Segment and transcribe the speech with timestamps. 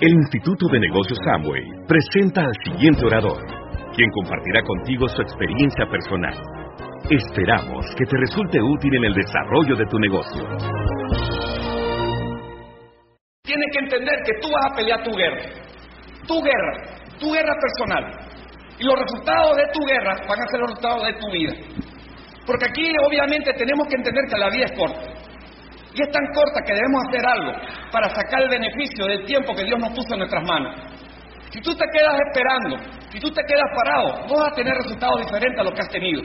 [0.00, 3.42] El Instituto de Negocios Amway presenta al siguiente orador,
[3.96, 6.38] quien compartirá contigo su experiencia personal.
[7.10, 10.44] Esperamos que te resulte útil en el desarrollo de tu negocio.
[13.42, 15.42] Tienes que entender que tú vas a pelear tu guerra.
[16.28, 16.74] Tu guerra,
[17.18, 18.04] tu guerra personal.
[18.78, 21.54] Y los resultados de tu guerra van a ser los resultados de tu vida.
[22.46, 25.17] Porque aquí obviamente tenemos que entender que la vida es corta.
[25.94, 27.52] Y es tan corta que debemos hacer algo
[27.90, 30.74] para sacar el beneficio del tiempo que Dios nos puso en nuestras manos.
[31.50, 32.76] Si tú te quedas esperando,
[33.10, 36.22] si tú te quedas parado, vas a tener resultados diferentes a los que has tenido.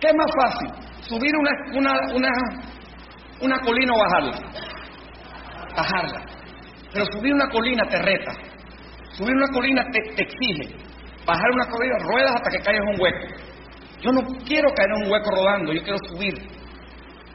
[0.00, 0.68] ¿Qué es más fácil?
[1.02, 2.30] ¿Subir una, una, una,
[3.40, 4.38] una colina o bajarla?
[5.76, 6.20] Bajarla.
[6.92, 8.32] Pero subir una colina te reta.
[9.12, 10.76] Subir una colina te, te exige.
[11.26, 13.26] Bajar una colina, ruedas hasta que caigas en un hueco.
[14.00, 16.34] Yo no quiero caer en un hueco rodando, yo quiero subir.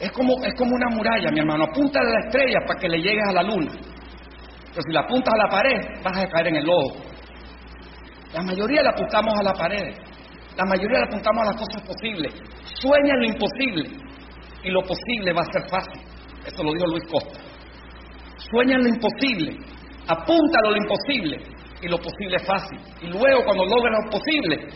[0.01, 1.65] Es como, es como una muralla, mi hermano.
[1.65, 3.71] Apunta a la estrella para que le llegues a la luna.
[4.71, 6.95] Pero si la apuntas a la pared, vas a caer en el lodo.
[8.33, 9.93] La mayoría la apuntamos a la pared.
[10.57, 12.33] La mayoría la apuntamos a las cosas posibles.
[12.81, 13.89] Sueña lo imposible.
[14.63, 16.01] Y lo posible va a ser fácil.
[16.47, 17.39] Esto lo dijo Luis Costa.
[18.49, 19.55] Sueña lo imposible.
[20.07, 21.43] Apúntalo lo imposible.
[21.83, 22.79] Y lo posible es fácil.
[23.01, 24.67] Y luego, cuando logras lo posible,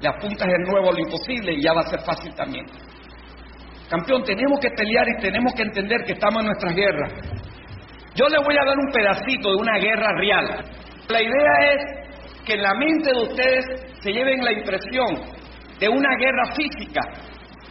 [0.00, 2.66] le apuntas de nuevo a lo imposible y ya va a ser fácil también.
[3.90, 7.12] Campeón, tenemos que pelear y tenemos que entender que estamos en nuestras guerras.
[8.14, 10.64] Yo le voy a dar un pedacito de una guerra real.
[11.08, 13.64] La idea es que en la mente de ustedes
[14.00, 15.08] se lleven la impresión
[15.80, 17.00] de una guerra física,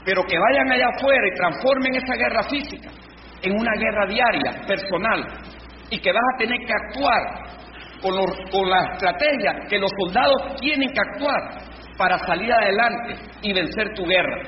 [0.03, 2.89] pero que vayan allá afuera y transformen esa guerra física
[3.41, 5.25] en una guerra diaria, personal,
[5.89, 7.49] y que vas a tener que actuar
[8.01, 11.61] con, la estrategia que los soldados tienen que actuar
[11.97, 14.41] para salir adelante y vencer tu guerra.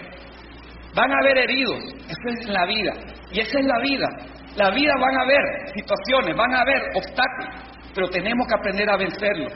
[0.94, 2.94] Van a haber heridos, eso es la vida,
[3.32, 4.08] y esa es la vida.
[4.56, 5.42] La vida van a haber
[5.74, 7.56] situaciones, van a haber obstáculos,
[7.96, 9.54] pero tenemos que aprender a vencerlos.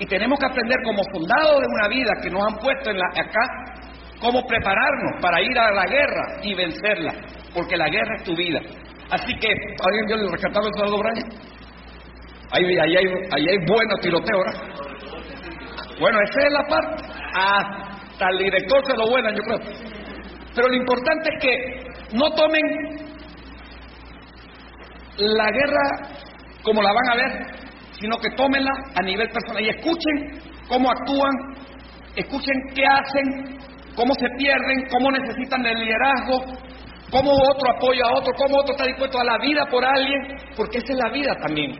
[0.00, 3.06] Y tenemos que aprender como soldados de una vida que nos han puesto en la,
[3.08, 3.46] acá,
[4.20, 7.12] cómo prepararnos para ir a la guerra y vencerla,
[7.52, 8.60] porque la guerra es tu vida.
[9.10, 11.28] Así que, ¿alguien vio el rescatado del soldado Brian?
[12.52, 14.78] Ahí, ahí, hay, ahí hay bueno tiroteo, ¿verdad?
[16.00, 17.04] Bueno, esa es la parte.
[17.34, 19.58] Hasta el director se lo vuelan, yo creo.
[20.58, 22.62] Pero lo importante es que no tomen
[25.18, 26.18] la guerra
[26.64, 27.46] como la van a ver,
[27.92, 31.30] sino que tómenla a nivel personal y escuchen cómo actúan,
[32.16, 33.56] escuchen qué hacen,
[33.94, 36.44] cómo se pierden, cómo necesitan el liderazgo,
[37.12, 40.78] cómo otro apoya a otro, cómo otro está dispuesto a la vida por alguien, porque
[40.78, 41.70] esa es la vida también.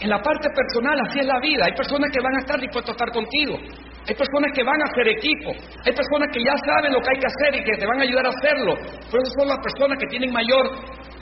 [0.00, 1.66] En la parte personal así es la vida.
[1.66, 3.58] Hay personas que van a estar dispuestos a estar contigo.
[4.08, 5.52] Hay personas que van a hacer equipo.
[5.84, 8.02] Hay personas que ya saben lo que hay que hacer y que te van a
[8.04, 8.72] ayudar a hacerlo.
[9.04, 10.64] Pero esas son las personas que tienen mayor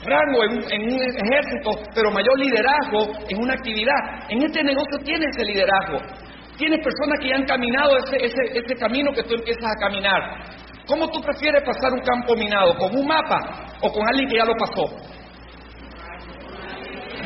[0.07, 3.99] rango en, un ejército, pero mayor liderazgo en una actividad.
[4.29, 5.99] En este negocio tienes ese liderazgo.
[6.55, 10.21] Tienes personas que ya han caminado ese, ese, ese camino que tú empiezas a caminar.
[10.87, 12.73] ¿Cómo tú prefieres pasar un campo minado?
[12.77, 14.95] ¿Con un mapa o con alguien que ya lo pasó?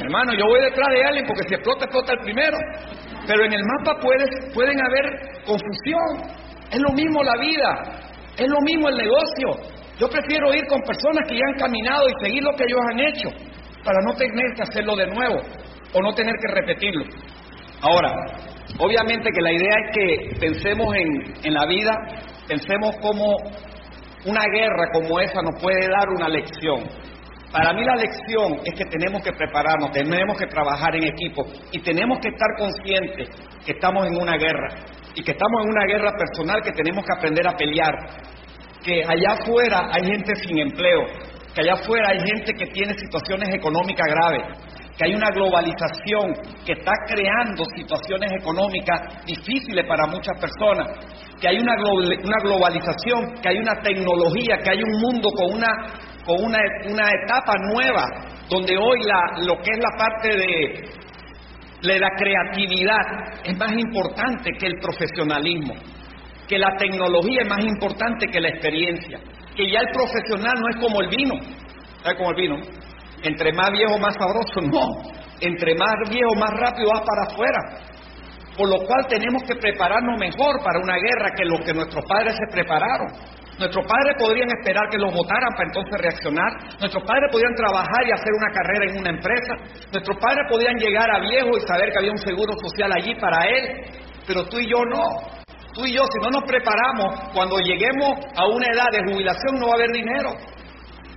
[0.02, 2.58] Hermano, yo voy detrás de alguien porque si explota, explota el primero.
[3.28, 6.42] Pero en el mapa puedes, pueden haber confusión.
[6.72, 7.84] Es lo mismo la vida,
[8.38, 9.82] es lo mismo el negocio.
[10.00, 13.00] Yo prefiero ir con personas que ya han caminado y seguir lo que ellos han
[13.00, 13.30] hecho
[13.84, 15.42] para no tener que hacerlo de nuevo
[15.94, 17.06] o no tener que repetirlo.
[17.82, 18.12] Ahora,
[18.80, 21.92] obviamente que la idea es que pensemos en, en la vida,
[22.48, 23.36] pensemos como
[24.26, 26.80] una guerra como esa nos puede dar una lección.
[27.52, 31.80] Para mí la lección es que tenemos que prepararnos, tenemos que trabajar en equipo y
[31.82, 33.30] tenemos que estar conscientes
[33.66, 34.70] que estamos en una guerra
[35.14, 37.94] y que estamos en una guerra personal que tenemos que aprender a pelear.
[38.82, 41.06] Que allá afuera hay gente sin empleo,
[41.54, 44.44] que allá afuera hay gente que tiene situaciones económicas graves,
[44.98, 46.34] que hay una globalización
[46.66, 50.88] que está creando situaciones económicas difíciles para muchas personas,
[51.40, 55.68] que hay una, una globalización, que hay una tecnología, que hay un mundo con una
[56.26, 56.60] con una,
[56.90, 58.06] una etapa nueva,
[58.50, 60.90] donde hoy la, lo que es la parte de,
[61.82, 65.74] de la creatividad es más importante que el profesionalismo,
[66.48, 69.20] que la tecnología es más importante que la experiencia,
[69.56, 71.36] que ya el profesional no es como el vino,
[72.04, 72.58] ¿sabes como el vino?
[73.24, 77.92] Entre más viejo, más sabroso, no, entre más viejo, más rápido vas para afuera.
[78.56, 82.36] Por lo cual tenemos que prepararnos mejor para una guerra que lo que nuestros padres
[82.36, 83.08] se prepararon.
[83.62, 86.50] Nuestros padres podrían esperar que los votaran para entonces reaccionar.
[86.82, 89.54] Nuestros padres podrían trabajar y hacer una carrera en una empresa.
[89.94, 93.46] Nuestros padres podrían llegar a viejo y saber que había un seguro social allí para
[93.46, 93.86] él.
[94.26, 95.06] Pero tú y yo no.
[95.78, 99.68] Tú y yo, si no nos preparamos, cuando lleguemos a una edad de jubilación no
[99.68, 100.30] va a haber dinero.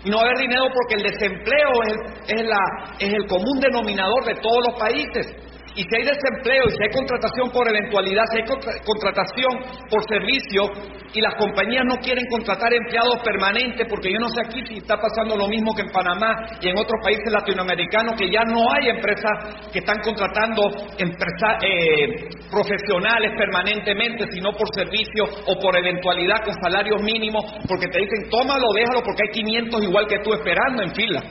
[0.05, 1.97] Y no va a haber dinero porque el desempleo es,
[2.29, 5.32] es, el común denominador de todos los países.
[5.76, 8.44] Y si hay desempleo, y si hay contratación por eventualidad, si hay
[8.85, 9.53] contratación
[9.91, 10.71] por servicio,
[11.15, 14.97] y las compañías no quieren contratar empleados permanentes, porque yo no sé aquí si está
[14.97, 18.88] pasando lo mismo que en Panamá y en otros países latinoamericanos, que ya no hay
[18.91, 20.62] empresas que están contratando
[20.99, 28.29] eh, profesionales permanentemente, sino por servicio o por eventualidad con salarios mínimos, porque te dicen,
[28.29, 31.23] tómalo, déjalo, porque hay 500 igual que tú esperando en fila.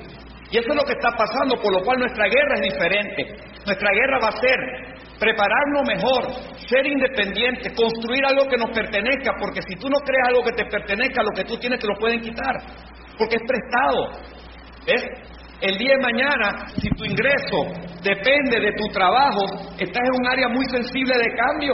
[0.54, 3.26] Y eso es lo que está pasando, por lo cual nuestra guerra es diferente.
[3.66, 4.56] Nuestra guerra va a ser
[5.18, 6.30] prepararnos mejor,
[6.70, 10.66] ser independientes, construir algo que nos pertenezca, porque si tú no creas algo que te
[10.66, 12.62] pertenezca, lo que tú tienes te lo pueden quitar,
[13.18, 14.12] porque es prestado.
[14.86, 15.04] ¿Ves?
[15.60, 17.74] El día de mañana, si tu ingreso
[18.04, 19.46] depende de tu trabajo,
[19.80, 21.74] estás en un área muy sensible de cambio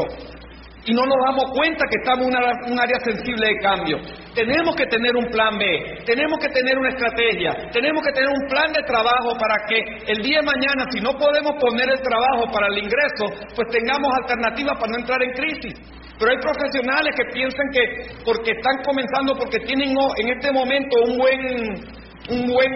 [0.85, 3.97] y no nos damos cuenta que estamos en un área sensible de cambio.
[4.33, 5.65] Tenemos que tener un plan B,
[6.05, 10.21] tenemos que tener una estrategia, tenemos que tener un plan de trabajo para que el
[10.21, 14.77] día de mañana, si no podemos poner el trabajo para el ingreso, pues tengamos alternativas
[14.79, 15.73] para no entrar en crisis.
[16.17, 17.83] Pero hay profesionales que piensan que
[18.25, 21.99] porque están comenzando, porque tienen en este momento un buen
[22.29, 22.71] un buen,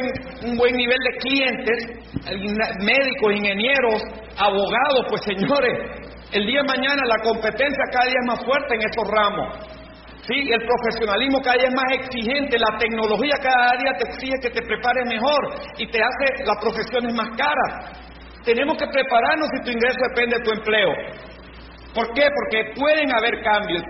[0.45, 1.85] un buen nivel de clientes,
[2.79, 4.01] médicos, ingenieros,
[4.37, 8.81] abogados, pues señores, el día de mañana la competencia cada día es más fuerte en
[8.81, 9.47] estos ramos.
[10.25, 10.49] ¿sí?
[10.49, 14.61] El profesionalismo cada día es más exigente, la tecnología cada día te exige que te
[14.65, 15.41] prepares mejor
[15.77, 18.01] y te hace las profesiones más caras.
[18.43, 20.91] Tenemos que prepararnos si tu ingreso depende de tu empleo.
[21.93, 22.25] ¿Por qué?
[22.25, 23.83] Porque pueden haber cambios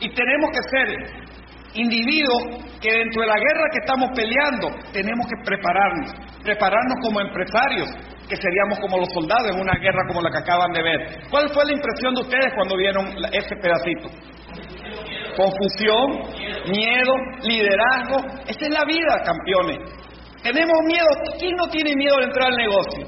[0.00, 1.26] y tenemos que ser
[1.74, 7.88] individuos que dentro de la guerra que estamos peleando tenemos que prepararnos, prepararnos como empresarios,
[8.28, 10.98] que seríamos como los soldados en una guerra como la que acaban de ver.
[11.30, 14.10] ¿Cuál fue la impresión de ustedes cuando vieron ese pedacito?
[15.36, 16.26] Confusión,
[16.70, 18.18] miedo, liderazgo.
[18.48, 19.78] Esa es la vida, campeones.
[20.42, 21.06] Tenemos miedo.
[21.38, 23.06] ¿Quién no tiene miedo de entrar al negocio?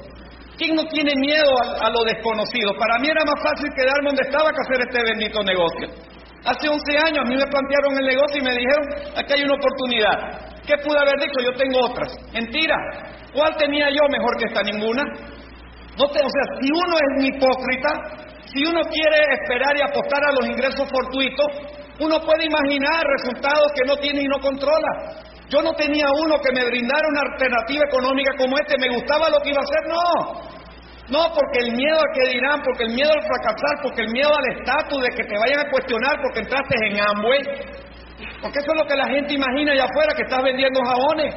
[0.59, 1.51] ¿Quién no tiene miedo
[1.81, 2.75] a, lo desconocido?
[2.77, 5.87] Para mí era más fácil quedarme donde estaba que hacer este bendito negocio.
[6.45, 8.85] Hace 11 años a mí me plantearon el negocio y me dijeron,
[9.17, 10.59] aquí hay una oportunidad.
[10.67, 11.41] ¿Qué pude haber dicho?
[11.43, 12.11] Yo tengo otras.
[12.33, 12.77] Mentira.
[13.33, 14.63] ¿Cuál tenía yo mejor que esta?
[14.63, 15.05] Ninguna.
[15.99, 17.91] No te, o sea, si uno es un hipócrita,
[18.47, 21.47] si uno quiere esperar y apostar a los ingresos fortuitos,
[22.01, 25.21] uno puede imaginar resultados que no tiene y no controla.
[25.49, 29.41] Yo no tenía uno que me brindara una alternativa económica como este, me gustaba lo
[29.41, 30.59] que iba a hacer, no.
[31.09, 34.29] No, porque el miedo a que dirán, porque el miedo al fracasar, porque el miedo
[34.29, 37.43] al estatus de que te vayan a cuestionar porque entraste en Amway,
[38.43, 41.35] porque eso es lo que la gente imagina allá afuera, que estás vendiendo jabones,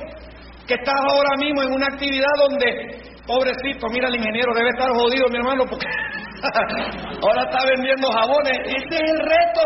[0.71, 2.95] que estás ahora mismo en una actividad donde,
[3.27, 5.83] pobrecito, mira el ingeniero, debe estar jodido mi hermano, porque
[7.27, 8.55] ahora está vendiendo jabones.
[8.71, 9.65] Ese es el reto,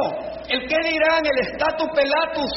[0.49, 2.51] el que dirán, el estatus pelatus,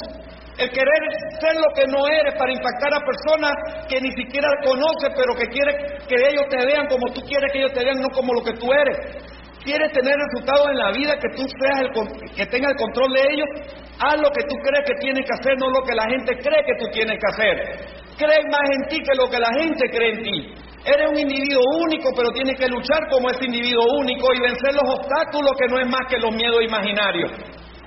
[0.57, 1.01] el querer
[1.45, 3.53] ser lo que no eres para impactar a personas
[3.87, 7.59] que ni siquiera conoces, pero que quiere que ellos te vean como tú quieres que
[7.59, 8.97] ellos te vean, no como lo que tú eres
[9.69, 11.91] quieres tener resultados en la vida, que tú seas el,
[12.33, 13.49] que tenga el control de ellos,
[14.01, 16.65] haz lo que tú crees que tienes que hacer, no lo que la gente cree
[16.65, 17.55] que tú tienes que hacer.
[18.17, 20.39] Cree más en ti que lo que la gente cree en ti.
[20.89, 24.89] Eres un individuo único, pero tienes que luchar como ese individuo único y vencer los
[24.97, 27.31] obstáculos que no es más que los miedos imaginarios.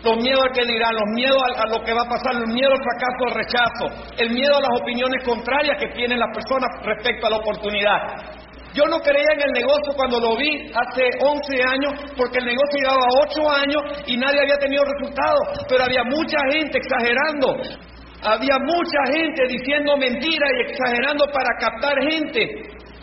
[0.03, 2.71] Los miedos a que dirán, los miedos a, lo que va a pasar, el miedo
[2.73, 3.85] al fracaso, al rechazo,
[4.17, 8.40] el miedo a las opiniones contrarias que tienen las personas respecto a la oportunidad.
[8.73, 12.79] Yo no creía en el negocio cuando lo vi hace 11 años, porque el negocio
[12.79, 17.57] llevaba 8 años y nadie había tenido resultados, pero había mucha gente exagerando.
[18.24, 22.48] Había mucha gente diciendo mentiras y exagerando para captar gente.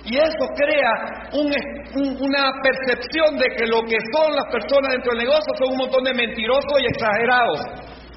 [0.04, 5.52] Y eso crea una percepción de que lo que son las personas dentro del negocio
[5.58, 7.60] son un montón de mentirosos y exagerados.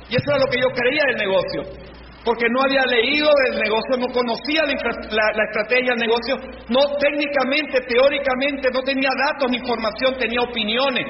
[0.08, 1.91] Y eso era lo que yo creía del negocio
[2.24, 6.38] porque no había leído del negocio, no conocía la, estrategia del negocio,
[6.70, 11.06] no técnicamente, teóricamente, no tenía datos ni información, tenía opiniones.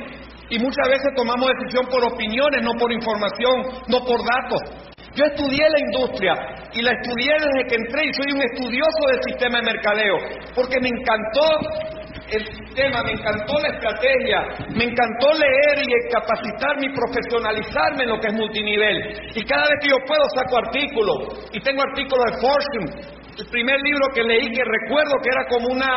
[0.50, 4.91] Y muchas veces tomamos decisión por opiniones, no por información, no por datos.
[5.15, 6.34] Yo estudié la industria
[6.74, 10.18] y la estudié desde que entré y soy un estudioso del sistema de mercadeo,
[10.56, 12.00] porque me encantó
[12.32, 14.42] el sistema, me encantó la estrategia,
[14.76, 19.32] me encantó leer y capacitarme y profesionalizarme en lo que es multinivel.
[19.36, 23.22] Y cada vez que yo puedo saco artículos, y tengo artículos de Fortune.
[23.38, 25.96] El primer libro que leí que recuerdo que era como una,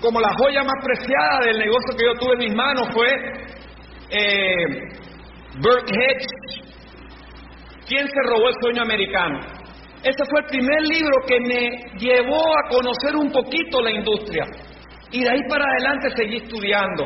[0.00, 3.08] como la joya más preciada del negocio que yo tuve en mis manos fue
[4.10, 4.66] eh,
[5.60, 6.64] Burt Hedge,
[7.86, 9.40] ¿Quién se robó el sueño americano?
[10.02, 14.44] Ese fue el primer libro que me llevó a conocer un poquito la industria.
[15.14, 17.04] Y de ahí para adelante seguí estudiando.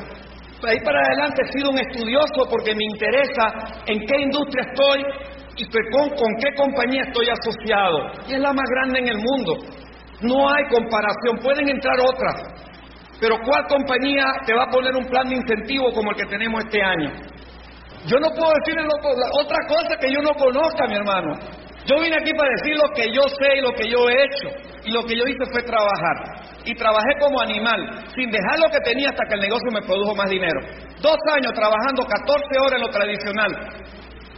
[0.62, 3.53] De ahí para adelante he sido un estudioso porque me interesa
[3.85, 5.05] en qué industria estoy
[5.57, 5.65] y
[6.17, 8.11] con, qué compañía estoy asociado.
[8.27, 9.59] Y es la más grande en el mundo.
[10.23, 12.43] No hay comparación, pueden entrar otras.
[13.21, 16.65] Pero ¿cuál compañía te va a poner un plan de incentivo como el que tenemos
[16.65, 17.12] este año?
[18.07, 18.88] Yo no puedo decirle
[19.38, 21.35] otra cosa que yo no conozca, mi hermano.
[21.85, 24.68] Yo vine aquí para decir lo que yo sé y lo que yo he hecho.
[24.88, 26.49] Y lo que yo hice fue trabajar.
[26.64, 30.14] Y trabajé como animal, sin dejar lo que tenía hasta que el negocio me produjo
[30.14, 30.61] más dinero.
[31.02, 33.52] Dos años trabajando 14 horas en lo tradicional.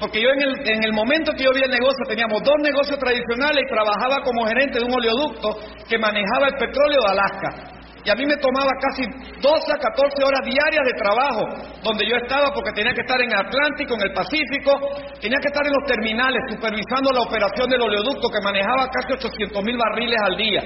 [0.00, 2.98] Porque yo en el, en el momento que yo vi el negocio teníamos dos negocios
[2.98, 5.56] tradicionales y trabajaba como gerente de un oleoducto
[5.88, 7.79] que manejaba el petróleo de Alaska.
[8.04, 11.42] Y a mí me tomaba casi 12 a 14 horas diarias de trabajo,
[11.82, 14.72] donde yo estaba porque tenía que estar en el Atlántico, en el Pacífico,
[15.20, 19.64] tenía que estar en los terminales supervisando la operación del oleoducto que manejaba casi 800
[19.64, 20.62] mil barriles al día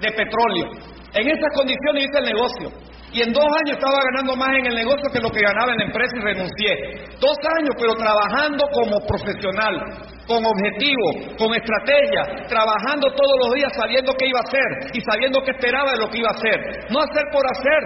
[0.00, 0.70] de petróleo.
[1.14, 2.70] En esas condiciones hice el negocio.
[3.10, 5.78] Y en dos años estaba ganando más en el negocio que lo que ganaba en
[5.78, 6.72] la empresa y renuncié.
[7.18, 9.80] Dos años, pero trabajando como profesional,
[10.28, 15.40] con objetivo, con estrategia, trabajando todos los días sabiendo qué iba a hacer y sabiendo
[15.40, 16.84] qué esperaba de lo que iba a hacer.
[16.92, 17.80] No hacer por hacer,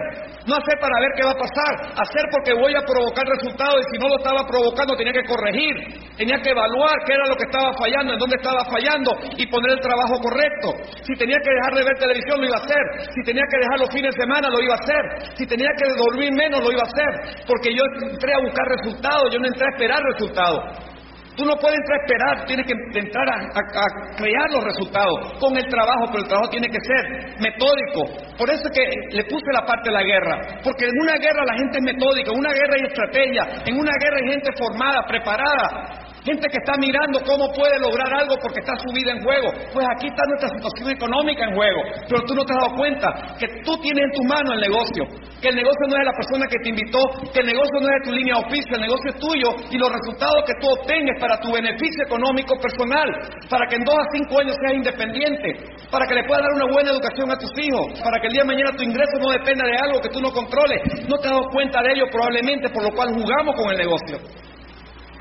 [0.51, 3.95] no hacer para ver qué va a pasar, hacer porque voy a provocar resultados y
[3.95, 7.47] si no lo estaba provocando tenía que corregir, tenía que evaluar qué era lo que
[7.47, 10.75] estaba fallando, en dónde estaba fallando y poner el trabajo correcto.
[11.07, 13.79] Si tenía que dejar de ver televisión lo iba a hacer, si tenía que dejar
[13.79, 16.83] los fines de semana lo iba a hacer, si tenía que dormir menos lo iba
[16.83, 20.92] a hacer, porque yo entré a buscar resultados, yo no entré a esperar resultados.
[21.37, 25.67] Tú no puedes entrar a esperar, tienes que entrar a, crear los resultados con el
[25.69, 28.37] trabajo, pero el trabajo tiene que ser metódico.
[28.37, 31.45] Por eso es que le puse la parte de la guerra, porque en una guerra
[31.47, 35.07] la gente es metódica, en una guerra hay estrategia, en una guerra hay gente formada,
[35.09, 39.51] preparada, Gente que está mirando cómo puede lograr algo porque está su vida en juego.
[39.75, 41.83] Pues aquí está nuestra situación económica en juego.
[42.07, 43.09] Pero tú no te has dado cuenta
[43.43, 45.03] que tú tienes en tu mano el negocio.
[45.43, 47.03] Que el negocio no es de la persona que te invitó.
[47.35, 48.71] Que el negocio no es de tu línea de oficio.
[48.79, 49.49] El negocio es tuyo.
[49.75, 53.09] Y los resultados que tú obtengas para tu beneficio económico personal.
[53.51, 55.49] Para que en dos a cinco años seas independiente.
[55.91, 57.99] Para que le puedas dar una buena educación a tus hijos.
[57.99, 60.31] Para que el día de mañana tu ingreso no dependa de algo que tú no
[60.31, 60.87] controles.
[61.11, 64.23] No te has dado cuenta de ello probablemente por lo cual jugamos con el negocio.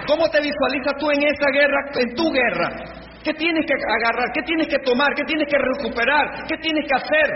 [0.08, 3.01] ¿Cómo te visualizas tú en esa guerra, en tu guerra?
[3.24, 4.34] ¿Qué tienes que agarrar?
[4.34, 5.13] ¿Qué tienes que tomar?
[5.15, 6.48] ¿Qué tienes que recuperar?
[6.48, 7.29] ¿Qué tienes que hacer?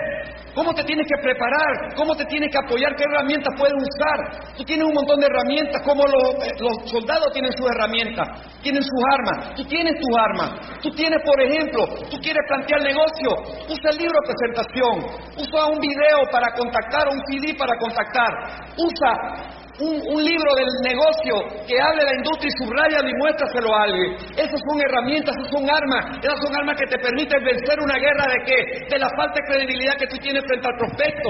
[0.55, 1.93] ¿Cómo te tienes que preparar?
[1.95, 2.95] ¿Cómo te tienes que apoyar?
[2.95, 4.55] ¿Qué herramientas puedes usar?
[4.57, 8.25] Tú tienes un montón de herramientas, como los, eh, soldados tienen sus herramientas,
[8.63, 9.53] tienen sus armas.
[9.55, 10.79] Tú tienes tus armas.
[10.81, 13.29] Tú tienes, por ejemplo, tú quieres plantear negocio,
[13.69, 14.95] usa el libro de presentación,
[15.37, 18.31] usa un video para contactar, un CD para contactar,
[18.73, 21.35] usa un, libro del negocio
[21.67, 24.15] que hable de la industria y subrayalo y muéstraselo a alguien.
[24.37, 28.25] Esas son herramientas, esas son armas, esas son armas que te permiten vencer una guerra
[28.31, 28.59] de qué?
[28.89, 31.29] De la falta de credibilidad que tú tienes frente al prospecto.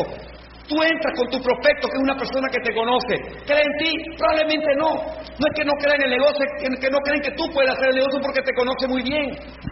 [0.68, 3.14] Tú entras con tu prospecto, que es una persona que te conoce.
[3.46, 3.92] ¿Cree en ti?
[4.18, 4.98] Probablemente no.
[4.98, 7.70] No es que no crean en el negocio, es que no creen que tú puedes
[7.70, 9.30] hacer el negocio porque te conoce muy bien.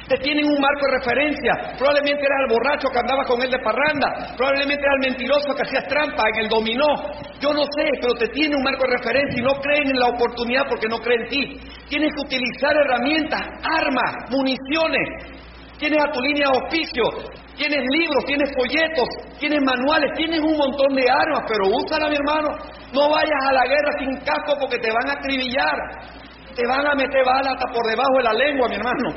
[0.07, 1.75] Te tienen un marco de referencia.
[1.77, 4.35] Probablemente eras el borracho que andaba con él de parranda.
[4.35, 6.91] Probablemente era el mentiroso que hacías trampa en el dominó.
[7.39, 10.07] Yo no sé, pero te tiene un marco de referencia y no creen en la
[10.07, 11.59] oportunidad porque no creen en ti.
[11.87, 15.07] Tienes que utilizar herramientas, armas, municiones.
[15.79, 17.03] Tienes a tu línea de oficio,
[17.55, 19.07] Tienes libros, tienes folletos,
[19.39, 22.49] tienes manuales, tienes un montón de armas, pero úsala, mi hermano.
[22.91, 25.77] No vayas a la guerra sin casco porque te van a acribillar.
[26.55, 29.09] Te van a meter balas hasta por debajo de la lengua, mi hermano.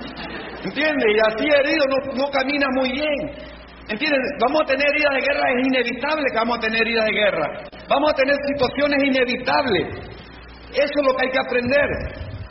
[0.64, 1.06] ¿Entiendes?
[1.14, 3.56] Y así herido no, no caminas muy bien.
[3.88, 4.20] ¿Entiendes?
[4.40, 7.46] Vamos a tener heridas de guerra, es inevitable que vamos a tener heridas de guerra.
[7.88, 10.16] Vamos a tener situaciones inevitables.
[10.72, 11.88] Eso es lo que hay que aprender.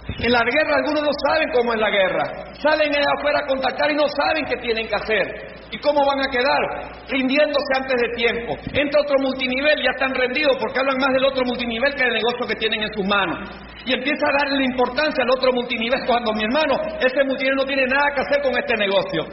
[0.08, 2.24] En la guerra algunos no saben cómo es la guerra.
[2.62, 5.56] Salen allá afuera a contactar y no saben qué tienen que hacer.
[5.72, 6.62] ¿Y cómo van a quedar?
[7.10, 8.54] Rindiéndose antes de tiempo.
[8.72, 12.48] Entra otro multinivel, ya están rendidos porque hablan más del otro multinivel que del negocio
[12.48, 13.50] que tienen en sus manos.
[13.84, 17.86] Y empieza a darle importancia al otro multinivel cuando mi hermano, ese multinivel no tiene
[17.88, 19.26] nada que hacer con este negocio.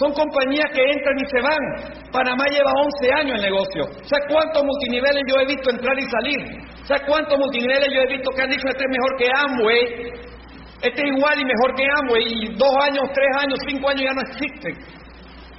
[0.00, 1.62] Son compañías que entran y se van.
[2.10, 3.84] Panamá lleva 11 años el negocio.
[4.08, 6.40] ¿Sabes cuántos multiniveles yo he visto entrar y salir?
[6.88, 9.80] ¿Sabes cuántos multiniveles yo he visto que han dicho este es mejor que Amway?
[10.88, 12.24] Este es igual y mejor que Amway.
[12.32, 14.72] Y dos años, tres años, cinco años ya no existen.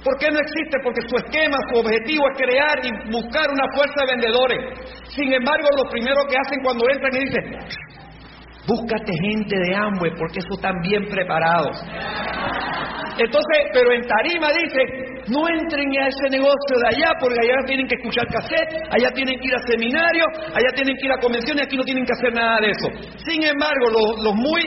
[0.02, 0.74] ¿Por qué no existe?
[0.82, 4.58] Porque su esquema, su objetivo es crear y buscar una fuerza de vendedores.
[5.14, 7.44] Sin embargo, lo primero que hacen cuando entran y dicen,
[8.66, 11.78] búscate gente de Amway porque eso están bien preparados.
[13.22, 14.82] Entonces, pero en Tarima dice,
[15.30, 19.38] no entren a ese negocio de allá porque allá tienen que escuchar cassette, allá tienen
[19.38, 22.34] que ir a seminarios, allá tienen que ir a convenciones, aquí no tienen que hacer
[22.34, 22.88] nada de eso.
[23.24, 24.62] Sin embargo, los, muy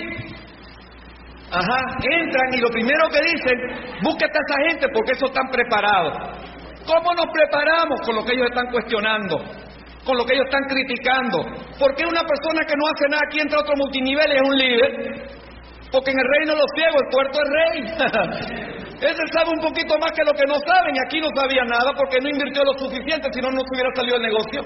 [1.51, 3.57] Ajá, entran y lo primero que dicen,
[4.03, 6.13] búsquete a esa gente porque eso están preparados.
[6.85, 9.37] ¿Cómo nos preparamos con lo que ellos están cuestionando?
[10.03, 11.45] Con lo que ellos están criticando.
[11.79, 14.41] ¿Por qué una persona que no hace nada aquí entra a otro multinivel y es
[14.41, 15.44] un líder?
[15.95, 17.77] Porque en el reino de los ciegos el puerto es rey.
[18.99, 20.91] Ese sabe un poquito más que lo que no saben.
[21.07, 24.27] Aquí no sabía nada porque no invirtió lo suficiente, si no, no hubiera salido el
[24.27, 24.59] negocio.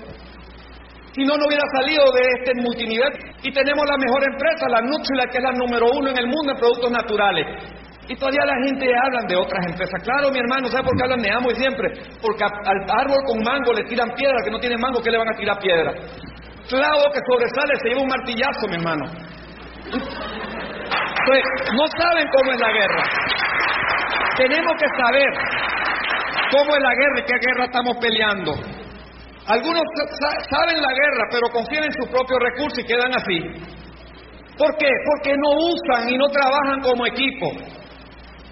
[1.14, 3.14] Si no, no hubiera salido de este multinivel.
[3.46, 6.50] Y tenemos la mejor empresa, la Nutrila, que es la número uno en el mundo
[6.50, 7.46] en productos naturales.
[8.10, 10.02] Y todavía la gente habla de otras empresas.
[10.02, 11.94] Claro, mi hermano, ¿sabe por qué hablan de Amway siempre?
[12.26, 15.30] Porque al árbol con mango le tiran piedra, que no tiene mango, ¿qué le van
[15.30, 15.94] a tirar piedra?
[16.66, 19.06] Clavo que sobresale se lleva un martillazo, mi hermano.
[21.30, 23.04] No saben cómo es la guerra.
[24.38, 25.30] Tenemos que saber
[26.52, 28.54] cómo es la guerra y qué guerra estamos peleando.
[29.48, 29.84] Algunos
[30.50, 33.40] saben la guerra, pero confían en sus propios recursos y quedan así.
[34.58, 34.90] ¿Por qué?
[35.06, 37.48] Porque no usan y no trabajan como equipo.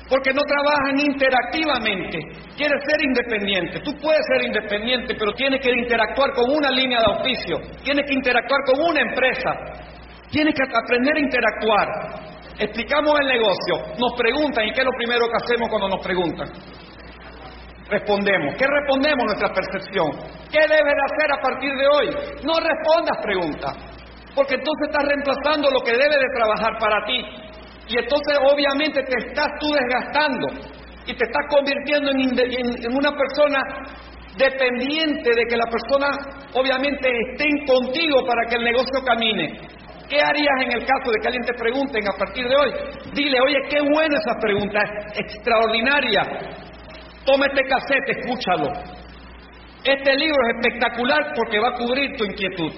[0.09, 2.17] Porque no trabajan interactivamente.
[2.55, 3.79] Quieres ser independiente.
[3.81, 7.59] Tú puedes ser independiente, pero tienes que interactuar con una línea de oficio.
[7.83, 9.51] Tienes que interactuar con una empresa.
[10.31, 11.87] Tienes que aprender a interactuar.
[12.59, 13.95] Explicamos el negocio.
[13.97, 16.49] Nos preguntan, ¿y qué es lo primero que hacemos cuando nos preguntan?
[17.89, 18.55] respondemos.
[18.57, 20.11] ¿Qué respondemos nuestra percepción?
[20.51, 22.07] ¿Qué debes de hacer a partir de hoy?
[22.43, 23.73] No respondas preguntas,
[24.35, 27.19] porque entonces estás reemplazando lo que debe de trabajar para ti.
[27.87, 30.47] Y entonces obviamente te estás tú desgastando
[31.05, 33.59] y te estás convirtiendo en, una persona
[34.35, 36.07] dependiente de que la persona
[36.53, 39.76] obviamente esté contigo para que el negocio camine.
[40.09, 42.71] ¿Qué harías en el caso de que alguien te pregunte a partir de hoy?
[43.13, 44.79] Dile, oye, qué buena esa pregunta,
[45.15, 46.21] extraordinaria.
[47.25, 48.71] Toma este cassette, escúchalo.
[49.83, 52.71] Este libro es espectacular porque va a cubrir tu inquietud.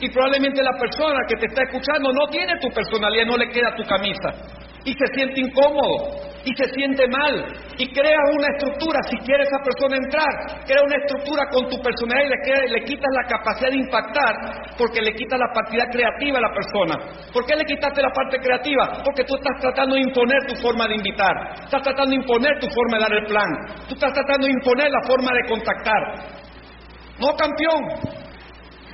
[0.00, 3.74] Y probablemente la persona que te está escuchando no tiene tu personalidad, no le queda
[3.74, 4.56] tu camisa
[4.86, 6.14] y se siente incómodo
[6.46, 7.34] y se siente mal
[7.76, 12.62] y crea una estructura, si quiere esa persona entrar, crea una estructura con tu personalidad
[12.64, 14.32] y le, quitas la capacidad de impactar
[14.78, 16.94] porque le quitas la partida creativa a la persona.
[17.32, 19.02] ¿Por qué le quitaste la parte creativa?
[19.04, 21.34] Porque tú estás tratando de imponer tu forma de invitar,
[21.66, 23.50] estás tratando de imponer tu forma de dar el plan,
[23.88, 26.02] tú estás tratando de imponer la forma de contactar.
[27.18, 28.14] No, campeón,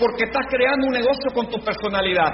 [0.01, 2.33] porque estás creando un negocio con tu personalidad.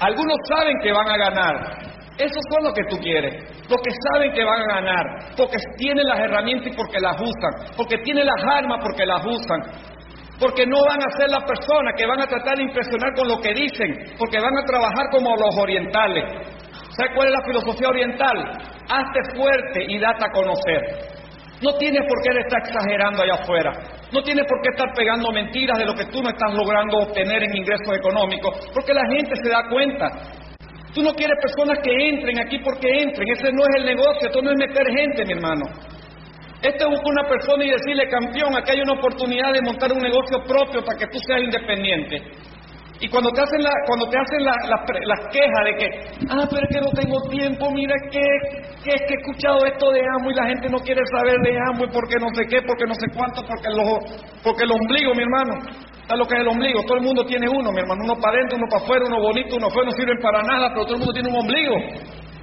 [0.00, 1.86] Algunos saben que van a ganar,
[2.18, 5.04] esos son los que tú quieres, los que saben que van a ganar,
[5.36, 9.60] porque tienen las herramientas y porque las usan, porque tienen las armas porque las usan,
[10.40, 13.40] porque no van a ser las personas que van a tratar de impresionar con lo
[13.40, 16.24] que dicen, porque van a trabajar como los orientales.
[16.96, 18.36] ¿Sabes cuál es la filosofía oriental?
[18.88, 20.80] Hazte fuerte y date a conocer.
[21.62, 23.72] No tienes por qué estar exagerando allá afuera.
[24.12, 27.42] No tienes por qué estar pegando mentiras de lo que tú no estás logrando obtener
[27.42, 30.06] en ingresos económicos, porque la gente se da cuenta.
[30.96, 33.28] Tú no quieres personas que entren aquí porque entren.
[33.28, 35.66] Ese no es el negocio, esto no es meter gente, mi hermano.
[36.62, 39.98] Este es buscar una persona y decirle, campeón, aquí hay una oportunidad de montar un
[39.98, 42.16] negocio propio para que tú seas independiente.
[43.00, 45.86] Y cuando te hacen, la, cuando te hacen las quejas de que,
[46.30, 48.24] ah, pero es que no tengo tiempo, mira, que,
[48.82, 51.58] que es que he escuchado esto de amo y la gente no quiere saber de
[51.68, 53.68] amo y porque no sé qué, porque no sé cuánto, porque,
[54.42, 55.60] porque el ombligo, mi hermano.
[56.06, 56.80] ¿Sabes lo que es el ombligo?
[56.86, 58.00] Todo el mundo tiene uno, mi hermano.
[58.04, 60.84] Uno para adentro, uno para afuera, uno bonito, uno feo, no sirven para nada, pero
[60.86, 61.74] todo el mundo tiene un ombligo.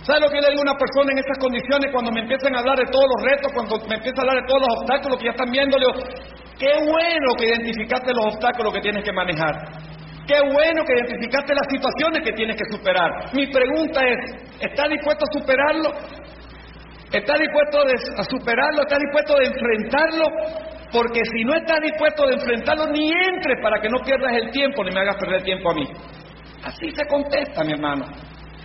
[0.03, 2.59] ¿Sabes lo que le digo a una persona en estas condiciones cuando me empiezan a
[2.59, 5.25] hablar de todos los retos, cuando me empiezan a hablar de todos los obstáculos que
[5.25, 5.77] ya están viendo?
[5.79, 5.95] Le digo,
[6.59, 9.55] qué bueno que identificaste los obstáculos que tienes que manejar.
[10.27, 13.33] Qué bueno que identificaste las situaciones que tienes que superar.
[13.33, 14.17] Mi pregunta es,
[14.62, 15.89] ¿estás dispuesto a superarlo?
[17.12, 17.77] ¿Estás dispuesto
[18.17, 18.81] a superarlo?
[18.81, 20.25] ¿Estás dispuesto a enfrentarlo?
[20.93, 24.83] Porque si no estás dispuesto a enfrentarlo, ni entres para que no pierdas el tiempo
[24.83, 25.88] ni me hagas perder tiempo a mí.
[26.63, 28.05] Así se contesta, mi hermano.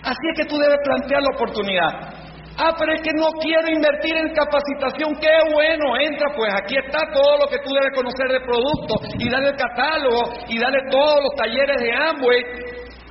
[0.03, 2.13] Así es que tú debes plantear la oportunidad.
[2.61, 5.15] Ah, pero es que no quiero invertir en capacitación.
[5.15, 9.29] Qué bueno, entra, pues aquí está todo lo que tú debes conocer de producto y
[9.29, 12.43] dale el catálogo y dale todos los talleres de Amway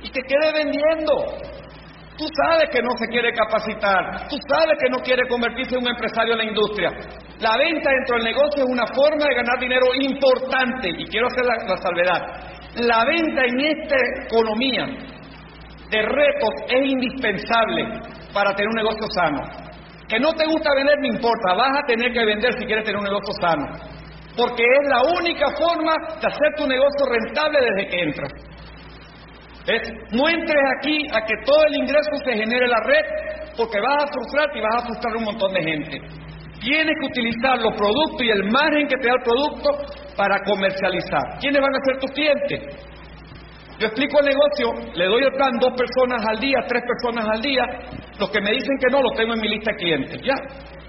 [0.03, 1.15] y que quede vendiendo.
[2.15, 5.89] Tú sabes que no se quiere capacitar, tú sabes que no quiere convertirse en un
[5.89, 6.91] empresario en la industria.
[7.39, 11.45] La venta dentro del negocio es una forma de ganar dinero importante y quiero hacer
[11.45, 12.21] la, salvedad.
[12.75, 13.95] La venta en esta
[14.27, 14.85] economía
[15.89, 19.41] de retos es indispensable para tener un negocio sano.
[20.07, 22.97] Que no te gusta vender, no importa, vas a tener que vender si quieres tener
[22.97, 23.65] un negocio sano.
[24.35, 28.31] Porque es la única forma de hacer tu negocio rentable desde que entras.
[30.11, 33.05] No entres aquí a que todo el ingreso se genere en la red,
[33.55, 36.01] porque vas a frustrarte y vas a frustrar a un montón de gente.
[36.61, 39.69] Tienes que utilizar los productos y el margen que te da el producto
[40.17, 41.37] para comercializar.
[41.39, 42.59] ¿Quiénes van a ser tus clientes?
[43.79, 47.41] Yo explico el negocio, le doy el plan dos personas al día, tres personas al
[47.41, 47.63] día.
[48.19, 50.21] Los que me dicen que no, los tengo en mi lista de clientes.
[50.21, 50.35] Ya.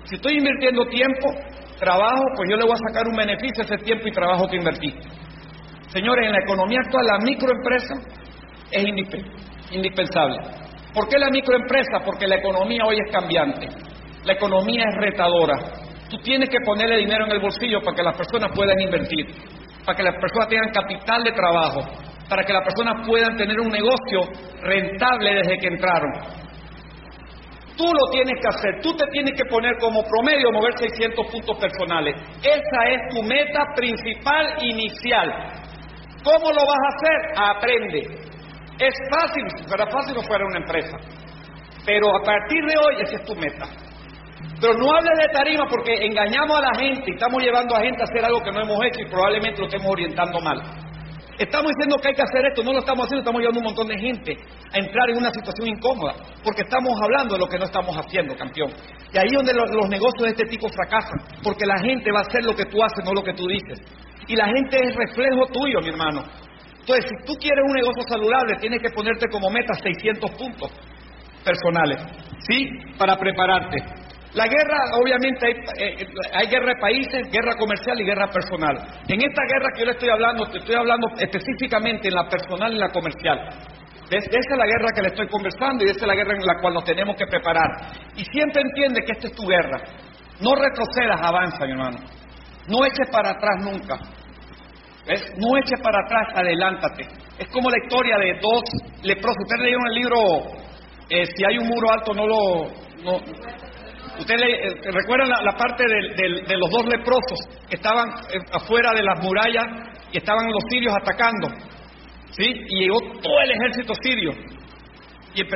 [0.07, 1.31] Si estoy invirtiendo tiempo,
[1.79, 4.57] trabajo, pues yo le voy a sacar un beneficio a ese tiempo y trabajo que
[4.57, 4.92] invertí.
[5.87, 7.94] Señores, en la economía actual, la microempresa
[8.72, 8.85] es
[9.70, 10.38] indispensable.
[10.92, 12.00] ¿Por qué la microempresa?
[12.05, 13.68] Porque la economía hoy es cambiante.
[14.24, 15.55] La economía es retadora.
[16.11, 19.26] Tú tienes que ponerle dinero en el bolsillo para que las personas puedan invertir,
[19.87, 21.83] para que las personas tengan capital de trabajo,
[22.31, 24.21] para que las personas puedan tener un negocio
[24.62, 26.12] rentable desde que entraron.
[27.77, 31.59] Tú lo tienes que hacer, tú te tienes que poner como promedio mover 600 puntos
[31.59, 32.14] personales.
[32.40, 35.29] Esa es tu meta principal inicial.
[36.23, 37.57] ¿Cómo lo vas a hacer?
[37.57, 38.01] Aprende.
[38.79, 40.97] Es fácil, fuera fácil no fuera una empresa.
[41.85, 43.66] Pero a partir de hoy esa es tu meta.
[44.61, 48.03] Pero no hables de tarima porque engañamos a la gente y estamos llevando a gente
[48.03, 50.89] a hacer algo que no hemos hecho y probablemente lo estemos orientando mal.
[51.40, 53.88] Estamos diciendo que hay que hacer esto, no lo estamos haciendo, estamos llevando un montón
[53.88, 54.37] de gente
[54.74, 56.12] a entrar en una situación incómoda,
[56.44, 58.68] porque estamos hablando de lo que no estamos haciendo, campeón.
[59.11, 62.18] Y ahí es donde los, los negocios de este tipo fracasan, porque la gente va
[62.18, 63.81] a hacer lo que tú haces, no lo que tú dices.
[64.29, 66.24] Y la gente es reflejo tuyo, mi hermano.
[66.79, 70.70] Entonces, si tú quieres un negocio saludable, tienes que ponerte como meta 600 puntos
[71.42, 72.05] personales,
[72.50, 72.68] ¿sí?
[72.98, 74.10] Para prepararte.
[74.33, 78.77] La guerra, obviamente, hay, eh, hay, guerra de países, guerra comercial y guerra personal.
[79.09, 82.71] En esta guerra que yo le estoy hablando, te estoy hablando específicamente en la personal
[82.71, 83.38] y en la comercial.
[84.11, 86.61] Esa es la guerra que le estoy conversando y esa es la guerra en la
[86.61, 87.69] cual nos tenemos que preparar.
[88.16, 89.79] Y siempre entiende que esta es tu guerra.
[90.40, 91.99] No retrocedas, avanza, mi hermano.
[92.69, 93.99] No eches para atrás nunca.
[95.07, 95.23] ¿Ves?
[95.38, 97.07] No eches para atrás, adelántate.
[97.38, 98.62] Es como la historia de dos
[99.03, 99.43] leprosos.
[99.43, 100.16] Ustedes leyeron el libro
[101.09, 102.64] eh, Si hay un muro alto, no lo.
[103.03, 103.19] No,
[104.20, 109.18] Ustedes eh, recuerdan la, parte de, los dos leprosos que estaban eh, afuera de las
[109.22, 109.64] murallas
[110.12, 111.48] y estaban los sirios atacando.
[112.30, 112.44] ¿Sí?
[112.44, 114.33] Y llegó todo el ejército sirio.
[115.35, 115.46] Y eh,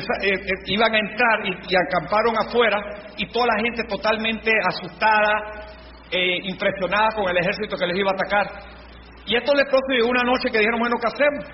[0.67, 2.79] iban a entrar y, acamparon afuera
[3.19, 5.67] y toda la gente totalmente asustada,
[6.45, 8.47] impresionada con el ejército que les iba a atacar.
[9.27, 11.45] Y estos leprosos llegó una noche que dijeron, bueno, ¿qué hacemos?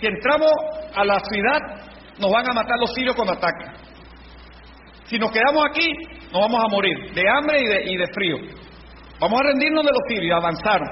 [0.00, 0.50] Si entramos
[0.94, 1.60] a la ciudad,
[2.18, 3.87] nos van a matar los sirios cuando ataquen.
[5.08, 5.90] Si nos quedamos aquí,
[6.32, 8.36] nos vamos a morir de hambre y de, y de frío.
[9.18, 10.88] Vamos a rendirnos de los sirios, avanzaron.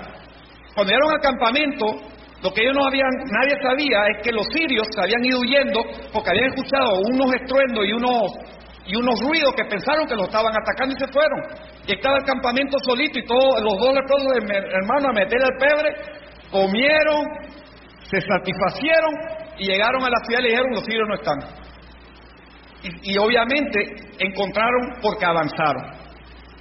[0.75, 1.87] Cuando llegaron al campamento,
[2.43, 5.81] lo que ellos no habían, nadie sabía es que los sirios se habían ido huyendo
[6.13, 8.33] porque habían escuchado unos estruendos y unos,
[8.87, 11.41] y unos ruidos que pensaron que los estaban atacando y se fueron.
[11.87, 15.91] Y estaba el campamento solito y todos los dos leprosos hermanos a meter al pebre,
[16.51, 17.25] comieron,
[18.09, 19.13] se satisfacieron
[19.59, 21.66] y llegaron a la ciudad y le dijeron los sirios no están.
[23.03, 23.79] Y, obviamente
[24.19, 25.85] encontraron porque avanzaron.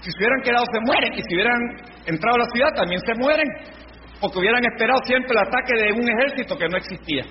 [0.02, 1.60] Si se hubieran quedado se mueren y si hubieran
[2.06, 3.48] entrado a la ciudad también se mueren
[4.20, 7.24] porque hubieran esperado siempre el ataque de un ejército que no existía.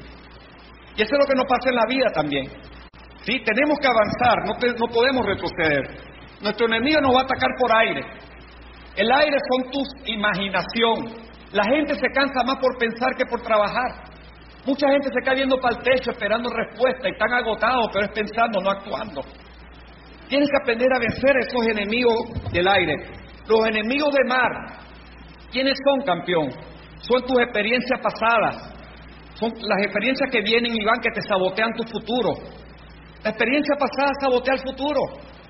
[0.96, 2.46] Y eso es lo que nos pasa en la vida también.
[3.22, 3.40] ¿Sí?
[3.42, 6.14] Tenemos que avanzar, no, no podemos retroceder.
[6.42, 8.02] Nuestro enemigo nos va a atacar por aire.
[8.96, 11.24] El aire son tu imaginación.
[11.52, 14.13] La gente se cansa más por pensar que por trabajar.
[14.66, 18.12] Mucha gente se cae viendo para el techo esperando respuesta y están agotados, pero es
[18.12, 19.20] pensando, no actuando.
[20.29, 22.14] Tienes que aprender a vencer esos enemigos
[22.50, 22.94] del aire.
[23.46, 24.50] Los enemigos de mar,
[25.53, 26.48] ¿quiénes son, campeón?
[27.00, 28.72] Son tus experiencias pasadas.
[29.35, 32.31] Son las experiencias que vienen y van que te sabotean tu futuro.
[33.22, 35.00] La experiencia pasada sabotea el futuro.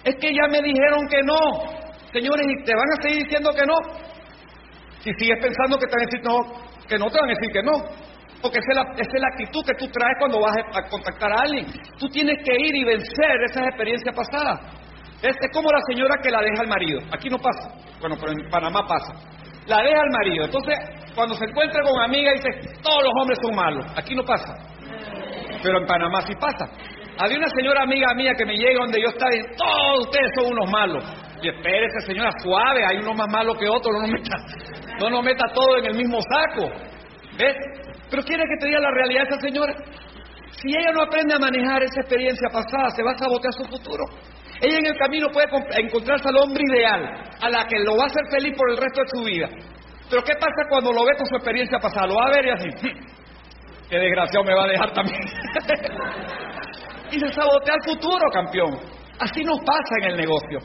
[0.02, 1.84] Es que ya me dijeron que no.
[2.12, 3.74] Señores, ¿y te van a seguir diciendo que no?
[5.00, 7.52] Si sigues pensando que te van a decir no, que no te van a decir
[7.52, 7.72] que no.
[8.44, 11.64] Porque esa es, la, actitud que tú traes cuando vas a contactar a alguien.
[11.98, 14.60] Tú tienes que ir y vencer esas experiencias pasadas.
[15.22, 17.00] Es, es como la señora que la deja al marido.
[17.10, 17.72] Aquí no pasa.
[18.00, 19.14] Bueno, pero en Panamá pasa.
[19.64, 20.44] La deja al marido.
[20.44, 20.76] Entonces,
[21.14, 23.86] cuando se encuentra con amiga, dice, todos los hombres son malos.
[23.96, 24.52] Aquí no pasa.
[25.62, 26.68] Pero en Panamá sí pasa.
[27.16, 30.30] Había una señora amiga mía que me llega donde yo estaba y dice, todos ustedes
[30.36, 31.02] son unos malos.
[31.40, 34.36] Y espérese, señora, suave, hay uno más malo que otro, no nos meta,
[35.00, 36.68] no nos meta todo en el mismo saco.
[37.38, 37.56] ¿Ves?
[38.14, 39.74] Pero quiere que te diga la realidad esa señora.
[40.62, 44.04] Si ella no aprende a manejar esa experiencia pasada, se va a sabotear su futuro.
[44.62, 45.48] Ella en el camino puede
[45.82, 47.02] encontrarse al hombre ideal,
[47.42, 49.48] a la que lo va a hacer feliz por el resto de su vida.
[50.08, 52.06] Pero ¿qué pasa cuando lo ve con su experiencia pasada?
[52.06, 52.68] Lo va a ver y así,
[53.90, 55.20] qué desgraciado me va a dejar también.
[57.10, 58.78] y se sabotea el futuro, campeón.
[59.18, 60.60] Así nos pasa en el negocio.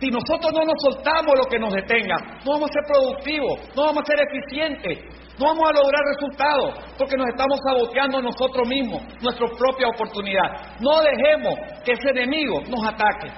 [0.00, 3.84] Si nosotros no nos soltamos lo que nos detenga, no vamos a ser productivos, no
[3.84, 4.98] vamos a ser eficientes,
[5.38, 10.80] no vamos a lograr resultados, porque nos estamos saboteando nosotros mismos, nuestra propia oportunidad.
[10.80, 13.28] No dejemos que ese enemigo nos ataque.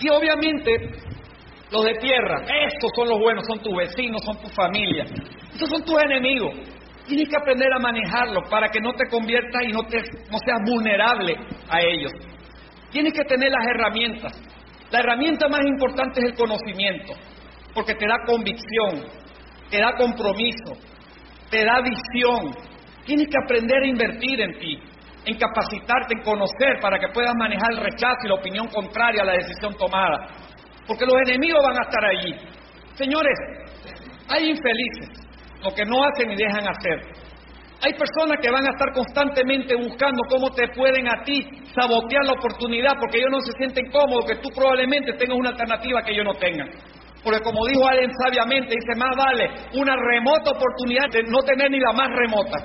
[0.00, 0.72] Y obviamente,
[1.70, 5.04] los de tierra, estos son los buenos, son tus vecinos, son tu familia,
[5.52, 6.54] estos son tus enemigos.
[7.06, 11.36] Tienes que aprender a manejarlos para que no te conviertas y no, no seas vulnerable
[11.68, 12.12] a ellos.
[12.90, 14.32] Tienes que tener las herramientas.
[14.94, 17.14] La herramienta más importante es el conocimiento,
[17.74, 19.02] porque te da convicción,
[19.68, 20.78] te da compromiso,
[21.50, 22.54] te da visión.
[23.04, 24.78] Tienes que aprender a invertir en ti,
[25.24, 29.26] en capacitarte, en conocer para que puedas manejar el rechazo y la opinión contraria a
[29.26, 30.28] la decisión tomada.
[30.86, 32.36] porque los enemigos van a estar allí.
[32.94, 33.34] Señores,
[34.28, 35.26] hay infelices,
[35.60, 37.00] lo que no hacen y dejan hacer.
[37.84, 41.44] Hay personas que van a estar constantemente buscando cómo te pueden a ti
[41.74, 46.00] sabotear la oportunidad porque ellos no se sienten cómodos, que tú probablemente tengas una alternativa
[46.00, 46.70] que ellos no tengan.
[47.22, 51.78] Porque como dijo Allen sabiamente, dice, más vale una remota oportunidad de no tener ni
[51.78, 52.56] la más remota.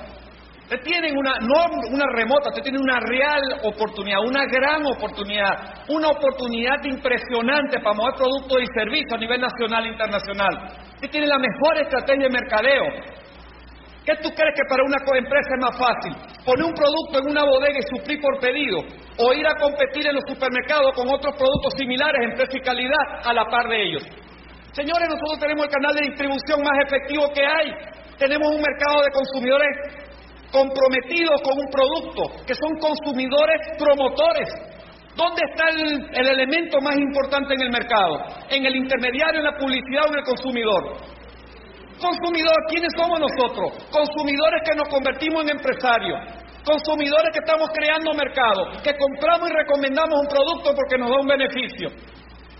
[0.64, 6.08] Usted tienen una, no una remota, usted tiene una real oportunidad, una gran oportunidad, una
[6.08, 10.54] oportunidad impresionante para mover productos y servicios a nivel nacional e internacional.
[10.94, 13.19] Usted tiene la mejor estrategia de mercadeo.
[14.04, 16.12] ¿Qué tú crees que para una empresa es más fácil?
[16.44, 18.80] Poner un producto en una bodega y suplir por pedido,
[19.18, 23.04] o ir a competir en los supermercados con otros productos similares en precio y calidad
[23.24, 24.02] a la par de ellos.
[24.72, 27.68] Señores, nosotros tenemos el canal de distribución más efectivo que hay.
[28.16, 29.68] Tenemos un mercado de consumidores
[30.50, 34.48] comprometidos con un producto, que son consumidores promotores.
[35.14, 38.24] ¿Dónde está el, el, elemento más importante en el mercado?
[38.48, 40.96] ¿En el intermediario, en la publicidad o en el consumidor?
[42.00, 43.76] Consumidor, ¿quiénes somos nosotros?
[43.92, 46.18] Consumidores que nos convertimos en empresarios.
[46.64, 51.28] Consumidores que estamos creando mercado, que compramos y recomendamos un producto porque nos da un
[51.28, 51.88] beneficio.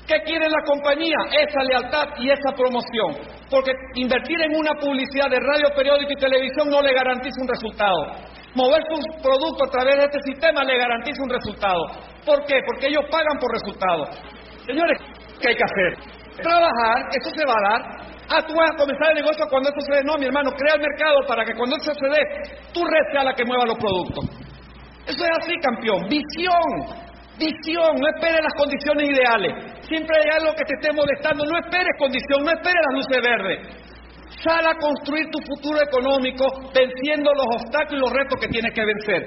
[0.07, 1.17] ¿Qué quiere la compañía?
[1.31, 3.17] Esa lealtad y esa promoción.
[3.49, 8.01] Porque invertir en una publicidad de radio, periódico y televisión no le garantiza un resultado.
[8.55, 11.83] Mover sus productos a través de este sistema le garantiza un resultado.
[12.27, 12.61] ¿Por qué?
[12.67, 14.09] Porque ellos pagan por resultados.
[14.67, 14.99] Señores,
[15.41, 16.43] ¿qué hay que hacer?
[16.43, 18.10] Trabajar, eso se va a dar.
[18.31, 20.05] Ah, tú vas a comenzar el negocio cuando eso se dé.
[20.05, 22.23] No, mi hermano, crea el mercado para que cuando eso se dé,
[22.73, 24.25] tu red sea la que mueva los productos.
[25.03, 26.07] Eso es así, campeón.
[26.07, 27.11] Visión.
[27.35, 29.83] Visión, no esperes las condiciones ideales.
[29.83, 31.43] Siempre hay algo que te esté molestando.
[31.45, 33.59] No esperes condición, no esperes las luces verdes.
[34.47, 38.85] Sal a construir tu futuro económico venciendo los obstáculos y los retos que tienes que
[38.85, 39.25] vencer.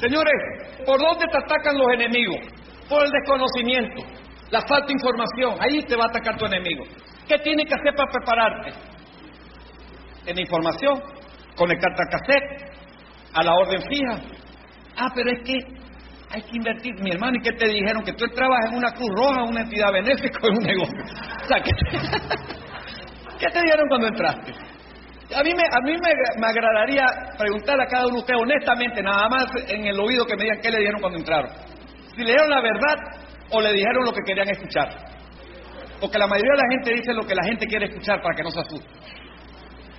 [0.00, 0.38] Señores,
[0.86, 2.48] ¿por dónde te atacan los enemigos?
[2.88, 4.02] Por el desconocimiento,
[4.50, 5.54] la falta de información.
[5.60, 6.84] Ahí te va a atacar tu enemigo.
[7.28, 8.72] ¿Qué tienes que hacer para prepararte?
[10.26, 11.02] En información,
[11.54, 12.72] conectarte al cassette,
[13.34, 14.18] a la orden fija.
[14.96, 15.58] Ah, pero es que
[16.30, 16.94] hay que invertir.
[17.00, 18.02] Mi hermano, ¿y qué te dijeron?
[18.02, 21.04] Que tú trabajas en una Cruz Roja, una entidad benéfica en un negocio.
[21.48, 21.98] ¿qué te,
[23.38, 24.52] ¿qué te dijeron cuando entraste?
[25.36, 27.04] A mí, me, a mí me, me, agradaría
[27.36, 30.60] preguntarle a cada uno de ustedes honestamente, nada más en el oído que me digan
[30.62, 31.50] qué le dijeron cuando entraron.
[32.16, 32.96] Si le dieron la verdad
[33.50, 35.07] o le dijeron lo que querían escuchar.
[36.00, 38.42] Porque la mayoría de la gente dice lo que la gente quiere escuchar para que
[38.42, 38.88] no se asuste.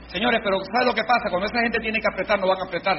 [0.08, 1.30] Señores, pero ¿sabe lo que pasa?
[1.30, 2.98] Cuando esa gente tiene que apretar, no van a apretar.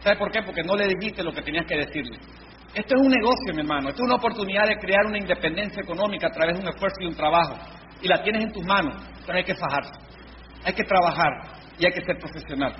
[0.00, 0.42] ¿Sabe por qué?
[0.42, 2.18] Porque no le dijiste lo que tenías que decirle.
[2.74, 3.90] Esto es un negocio, mi hermano.
[3.90, 7.06] Esto es una oportunidad de crear una independencia económica a través de un esfuerzo y
[7.06, 7.56] un trabajo.
[8.02, 8.94] Y la tienes en tus manos.
[9.24, 9.92] Pero hay que fajarse.
[10.64, 11.32] Hay que trabajar
[11.78, 12.74] y hay que ser profesional.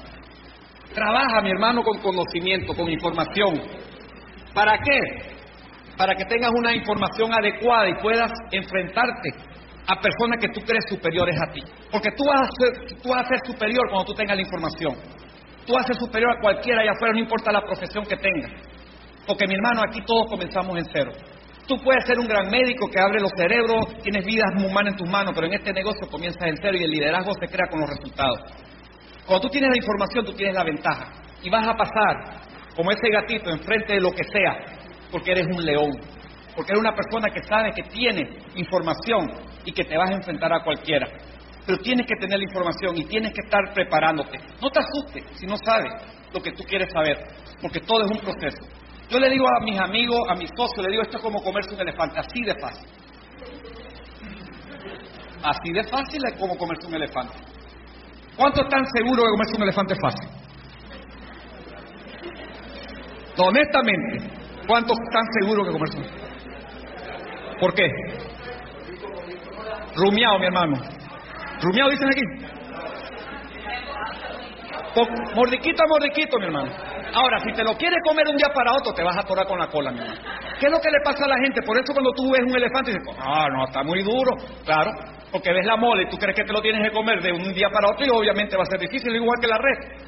[0.92, 3.62] Trabaja, mi hermano, con conocimiento, con información.
[4.55, 5.36] ¿Para qué?
[5.97, 9.31] Para que tengas una información adecuada y puedas enfrentarte
[9.87, 11.63] a personas que tú crees superiores a ti.
[11.91, 14.95] Porque tú vas a ser, tú vas a ser superior cuando tú tengas la información.
[15.65, 18.53] Tú vas a ser superior a cualquiera allá afuera, no importa la profesión que tengas.
[19.27, 21.13] Porque mi hermano, aquí todos comenzamos en cero.
[21.67, 25.09] Tú puedes ser un gran médico que abre los cerebros, tienes vidas humanas en tus
[25.09, 27.91] manos, pero en este negocio comienzas en cero y el liderazgo se crea con los
[27.91, 28.39] resultados.
[29.27, 31.11] Cuando tú tienes la información, tú tienes la ventaja.
[31.43, 32.41] Y vas a pasar
[32.77, 34.55] como ese gatito enfrente de lo que sea,
[35.11, 35.90] porque eres un león.
[36.55, 39.31] Porque eres una persona que sabe que tiene información
[39.64, 41.07] y que te vas a enfrentar a cualquiera.
[41.66, 44.38] Pero tienes que tener la información y tienes que estar preparándote.
[44.62, 45.92] No te asustes si no sabes
[46.33, 47.19] lo que tú quieres saber,
[47.61, 48.64] porque todo es un proceso.
[49.09, 51.75] Yo le digo a mis amigos, a mis socios, le digo esto es como comerse
[51.75, 52.88] un elefante, así de fácil.
[55.42, 57.35] Así de fácil es como comerse un elefante.
[58.37, 60.29] ¿Cuántos están seguros de comerse un elefante fácil?
[63.38, 66.05] Honestamente, ¿cuántos están seguros un elefante?
[67.61, 67.89] ¿Por qué?
[69.97, 70.77] Rumiado, mi hermano.
[71.63, 72.23] Rumiado dicen aquí.
[75.35, 76.73] Mordiquito a mordiquito, mi hermano.
[77.15, 79.59] Ahora, si te lo quieres comer un día para otro, te vas a atorar con
[79.59, 80.21] la cola, mi hermano.
[80.59, 81.63] ¿Qué es lo que le pasa a la gente?
[81.63, 84.33] Por eso cuando tú ves un elefante dices, ah, no, está muy duro.
[84.65, 84.91] Claro,
[85.31, 87.53] porque ves la mole y tú crees que te lo tienes que comer de un
[87.53, 90.07] día para otro y obviamente va a ser difícil, igual que la red.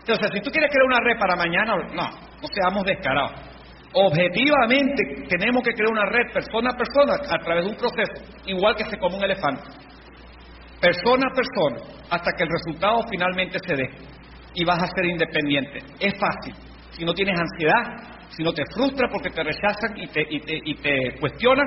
[0.00, 3.47] Entonces, si tú quieres crear una red para mañana, no, no seamos descarados.
[3.92, 8.76] Objetivamente tenemos que crear una red persona a persona a través de un proceso, igual
[8.76, 9.62] que se come un elefante.
[10.80, 13.90] Persona a persona, hasta que el resultado finalmente se dé
[14.54, 15.78] y vas a ser independiente.
[15.98, 16.54] Es fácil.
[16.90, 20.60] Si no tienes ansiedad, si no te frustras porque te rechazan y te, y te,
[20.64, 21.66] y te cuestionan,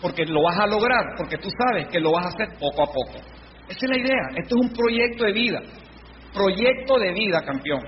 [0.00, 2.86] porque lo vas a lograr, porque tú sabes que lo vas a hacer poco a
[2.86, 3.18] poco.
[3.68, 4.28] Esa es la idea.
[4.36, 5.60] Esto es un proyecto de vida.
[6.32, 7.80] Proyecto de vida, campeón.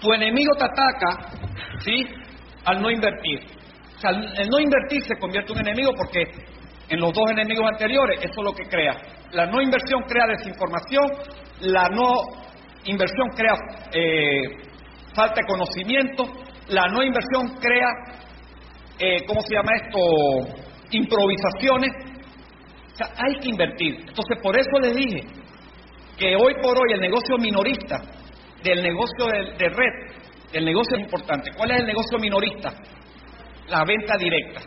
[0.00, 1.30] Tu enemigo te ataca,
[1.78, 2.06] ¿sí?
[2.64, 3.40] Al no invertir.
[3.96, 6.24] O sea, el no invertir se convierte en un enemigo porque
[6.88, 8.94] en los dos enemigos anteriores, eso es lo que crea.
[9.32, 11.04] La no inversión crea desinformación,
[11.60, 12.22] la no
[12.84, 13.54] inversión crea
[13.92, 14.56] eh,
[15.14, 16.24] falta de conocimiento,
[16.68, 17.88] la no inversión crea,
[18.98, 19.98] eh, ¿cómo se llama esto?
[20.90, 21.90] Improvisaciones.
[22.92, 23.96] O sea, hay que invertir.
[24.00, 25.24] Entonces, por eso les dije
[26.18, 28.00] que hoy por hoy el negocio minorista
[28.62, 29.26] del negocio
[29.58, 30.14] de, red,
[30.54, 31.50] el negocio es importante.
[31.56, 32.72] ¿Cuál es el negocio minorista?
[33.68, 34.60] La venta directa.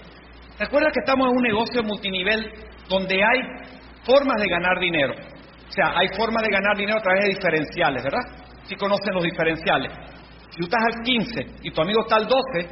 [0.59, 2.51] Recuerda que estamos en un negocio multinivel
[2.89, 3.39] donde hay
[4.03, 5.13] formas de ganar dinero.
[5.13, 8.21] O sea, hay formas de ganar dinero a través de diferenciales, ¿verdad?
[8.63, 9.91] Si conocen los diferenciales.
[10.49, 12.67] Si tú estás al 15 y tu amigo está al 12,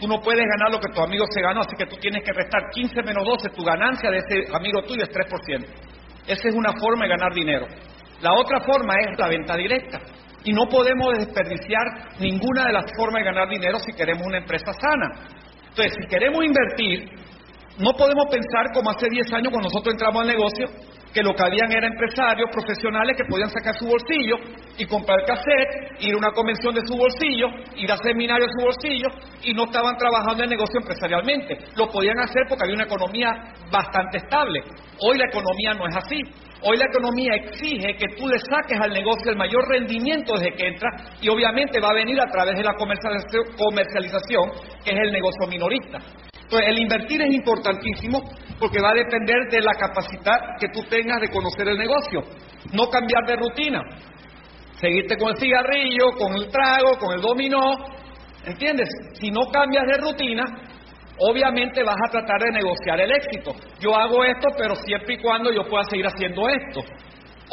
[0.00, 2.32] tú no puedes ganar lo que tu amigo se ganó, así que tú tienes que
[2.32, 5.66] restar 15 menos 12, tu ganancia de ese amigo tuyo es 3%.
[6.26, 7.66] Esa es una forma de ganar dinero.
[8.20, 10.00] La otra forma es la venta directa.
[10.44, 14.72] Y no podemos desperdiciar ninguna de las formas de ganar dinero si queremos una empresa
[14.72, 15.28] sana.
[15.68, 17.08] Entonces, si queremos invertir,
[17.78, 20.66] no podemos pensar como hace 10 años cuando nosotros entramos al negocio,
[21.12, 24.36] que lo que habían eran empresarios profesionales que podían sacar su bolsillo
[24.78, 28.64] y comprar cassette, ir a una convención de su bolsillo, ir a seminarios de su
[28.64, 29.08] bolsillo
[29.42, 31.58] y no estaban trabajando en el negocio empresarialmente.
[31.76, 33.30] Lo podían hacer porque había una economía
[33.70, 34.60] bastante estable.
[34.60, 36.20] Y la economía no es así.
[36.64, 40.68] Hoy la economía exige que tú le saques al negocio el mayor rendimiento desde que
[40.68, 44.50] entra y obviamente va a venir a través de la comercialización,
[44.84, 45.98] que es el negocio minorista.
[46.52, 48.22] Entonces, el invertir es importantísimo
[48.60, 52.20] porque va a depender de la capacidad que tú tengas de conocer el negocio.
[52.72, 53.82] No cambiar de rutina.
[54.74, 57.74] Seguirte con el cigarrillo, con el trago, con el dominó.
[58.44, 58.88] ¿Entiendes?
[59.14, 60.44] Si no cambias de rutina,
[61.18, 63.52] obviamente vas a tratar de negociar el éxito.
[63.80, 66.82] Yo hago esto, pero siempre y cuando yo pueda seguir haciendo esto.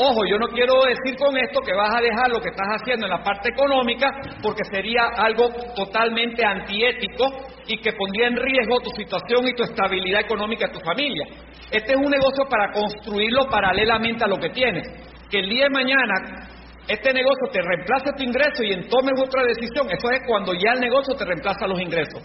[0.02, 3.06] Ojo, yo no quiero decir con esto que vas a dejar lo que estás haciendo
[3.06, 4.10] en la parte económica
[4.42, 7.26] porque sería algo totalmente antiético
[7.68, 11.26] y que pondría en riesgo tu situación y tu estabilidad económica de tu familia.
[11.70, 14.88] Este es un negocio para construirlo paralelamente a lo que tienes.
[15.30, 16.48] Que el día de mañana
[16.88, 19.86] este negocio te reemplace tu ingreso y en tomes otra decisión.
[19.92, 22.24] Eso es cuando ya el negocio te reemplaza los ingresos.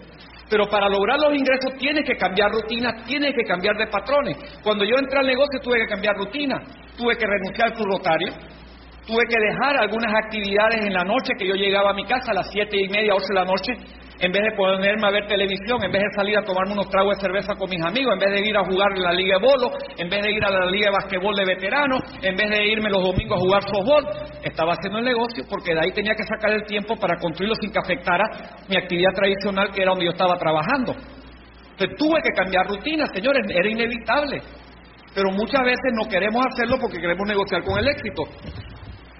[0.54, 4.36] Pero para lograr los ingresos tienes que cambiar rutina, tienes que cambiar de patrones.
[4.62, 6.62] Cuando yo entré al negocio tuve que cambiar rutina,
[6.96, 8.32] tuve que renunciar al rotario,
[9.04, 12.34] tuve que dejar algunas actividades en la noche que yo llegaba a mi casa a
[12.34, 13.72] las siete y media, ocho de la noche,
[14.24, 17.14] en vez de ponerme a ver televisión, en vez de salir a tomarme unos tragos
[17.16, 19.44] de cerveza con mis amigos, en vez de ir a jugar en la liga de
[19.44, 22.66] bolo, en vez de ir a la liga de basquetbol de veteranos, en vez de
[22.66, 24.04] irme los domingos a jugar softball,
[24.42, 27.70] estaba haciendo el negocio porque de ahí tenía que sacar el tiempo para construirlo sin
[27.70, 28.24] que afectara
[28.66, 30.96] mi actividad tradicional que era donde yo estaba trabajando.
[31.72, 34.40] Entonces tuve que cambiar rutina, señores, era inevitable.
[35.14, 38.24] Pero muchas veces no queremos hacerlo porque queremos negociar con el éxito.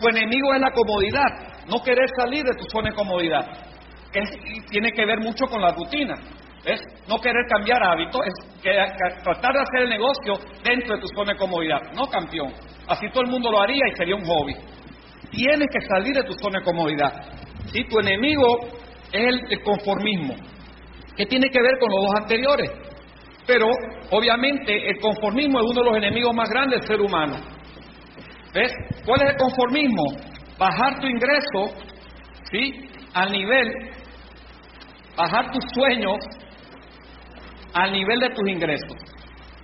[0.01, 1.29] Tu enemigo es la comodidad,
[1.69, 3.74] no querer salir de tu zona de comodidad
[4.71, 6.15] tiene que ver mucho con la rutina.
[6.65, 6.81] ¿Ves?
[7.07, 8.71] No querer cambiar hábitos, es que,
[9.23, 10.33] tratar de hacer el negocio
[10.65, 11.81] dentro de tu zona de comodidad.
[11.95, 12.55] No, campeón.
[12.89, 14.55] Así todo el mundo lo haría y sería un hobby.
[15.31, 17.13] Tienes que salir de tu zona de comodidad.
[17.67, 18.47] Si Tu enemigo
[19.13, 20.35] es el, conformismo,
[21.17, 22.71] que tiene que ver con los dos anteriores.
[23.47, 23.69] Pero,
[24.11, 27.37] obviamente, el conformismo es uno de los enemigos más grandes del ser humano.
[28.55, 28.73] ¿Ves?
[29.05, 30.03] ¿Cuál es el conformismo?
[30.59, 31.77] Bajar tu ingreso,
[32.51, 32.89] ¿sí?
[33.13, 33.71] Al nivel
[35.17, 36.19] bajar tus sueños
[37.73, 38.97] al nivel de tus ingresos.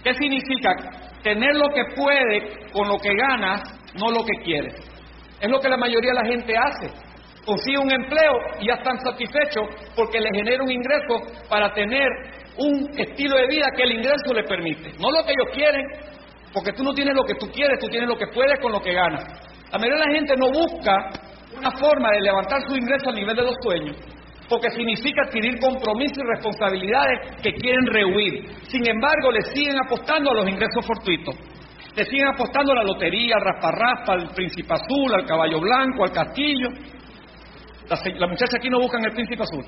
[0.03, 0.75] ¿Qué significa?
[1.23, 3.63] Tener lo que puede con lo que ganas,
[3.95, 4.75] no lo que quieres.
[5.41, 6.91] Es lo que la mayoría de la gente hace.
[7.45, 9.65] Consigue un empleo y ya están satisfechos
[9.97, 11.17] porque les genera un ingreso
[11.49, 12.07] para tener
[12.57, 14.93] un estilo de vida que el ingreso le permite.
[14.99, 15.87] No lo que ellos quieren,
[16.53, 18.81] porque tú no tienes lo que tú quieres, tú tienes lo que puedes con lo
[18.81, 19.25] que ganas.
[19.71, 21.11] La mayoría de la gente no busca
[21.57, 23.97] una forma de levantar su ingreso al nivel de los sueños,
[24.51, 28.51] porque significa adquirir compromisos y responsabilidades que quieren rehuir.
[28.67, 31.37] Sin embargo, le siguen apostando a los ingresos fortuitos.
[31.95, 36.11] Le siguen apostando a la lotería, al rasparraspa, al príncipe azul, al caballo blanco, al
[36.11, 36.69] castillo.
[38.19, 39.65] La, muchacha aquí no buscan el príncipe azul.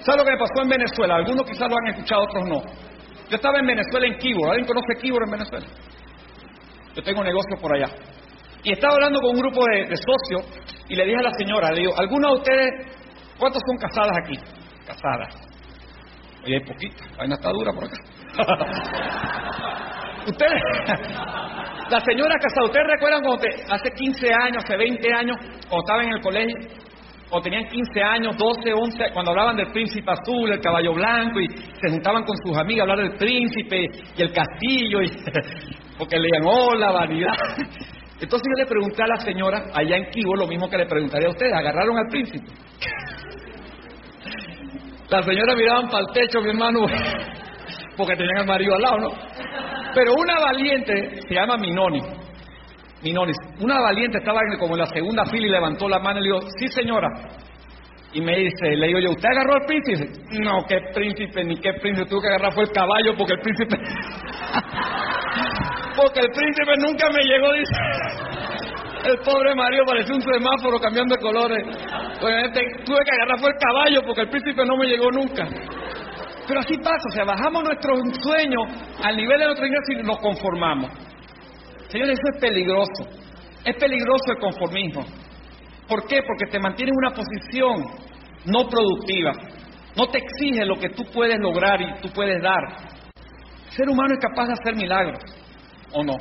[0.00, 1.16] ¿Sabe lo que me pasó en Venezuela?
[1.16, 2.62] Algunos quizás lo han escuchado, otros no.
[3.30, 4.50] Yo estaba en Venezuela en Kibor.
[4.50, 5.66] ¿Alguien conoce Kibor en Venezuela?
[6.94, 7.88] Yo tengo negocios por allá.
[8.62, 11.80] Y estaba hablando con un grupo de socios y le dije a la señora, le
[11.80, 12.70] digo, ¿alguna de ustedes,
[13.38, 14.36] cuántos son casadas aquí?
[14.84, 15.34] Casadas.
[16.44, 17.96] Oye, hay poquitas, la vaina está dura por acá.
[20.26, 20.62] ustedes,
[21.90, 25.36] la señora casada, ¿ustedes recuerdan cuando hace 15 años, hace 20 años,
[25.68, 26.56] cuando estaban en el colegio,
[27.30, 31.46] o tenían 15 años, 12, 11, cuando hablaban del príncipe azul, el caballo blanco, y
[31.46, 33.86] se juntaban con sus amigas a hablar del príncipe
[34.16, 35.08] y el castillo, y,
[35.98, 37.34] porque leían, hola, vanidad.
[38.20, 41.28] Entonces yo le pregunté a la señora allá en Kibo lo mismo que le preguntaría
[41.28, 42.46] a ustedes, ¿agarraron al príncipe?
[45.08, 46.86] La señora miraban para el techo, mi hermano.
[47.96, 49.10] porque tenían al marido al lado, ¿no?
[49.94, 52.00] Pero una valiente se llama Minoni.
[53.02, 53.32] Minoni.
[53.60, 56.40] Una valiente estaba como en la segunda fila y levantó la mano y le dijo,
[56.58, 57.08] sí señora.
[58.12, 60.10] Y me dice, le digo yo, ¿usted agarró al príncipe?
[60.40, 63.76] No, qué príncipe, ni qué príncipe, tuvo que agarrar fue el caballo porque el príncipe...
[65.96, 67.72] porque el príncipe nunca me llegó, dice.
[69.04, 71.64] El pobre Mario parecía un semáforo cambiando de colores.
[72.20, 75.48] Obviamente tuve que agarrar fue el caballo porque el príncipe no me llegó nunca.
[76.46, 78.62] Pero así pasa, o sea, bajamos nuestros sueños
[79.04, 80.90] al nivel de nuestro ingreso y nos conformamos.
[81.88, 83.06] Señores, eso es peligroso.
[83.64, 85.04] Es peligroso el conformismo.
[85.90, 86.22] ¿Por qué?
[86.22, 87.84] Porque te mantiene en una posición
[88.46, 89.32] no productiva.
[89.96, 92.62] No te exige lo que tú puedes lograr y tú puedes dar.
[93.66, 95.18] El ser humano es capaz de hacer milagros,
[95.92, 96.14] ¿o no?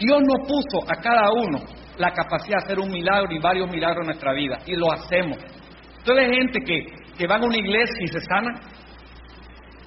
[0.00, 1.60] Dios nos puso a cada uno
[1.96, 5.38] la capacidad de hacer un milagro y varios milagros en nuestra vida, y lo hacemos.
[5.98, 6.86] Entonces hay gente que,
[7.16, 8.60] que va a una iglesia y se sana.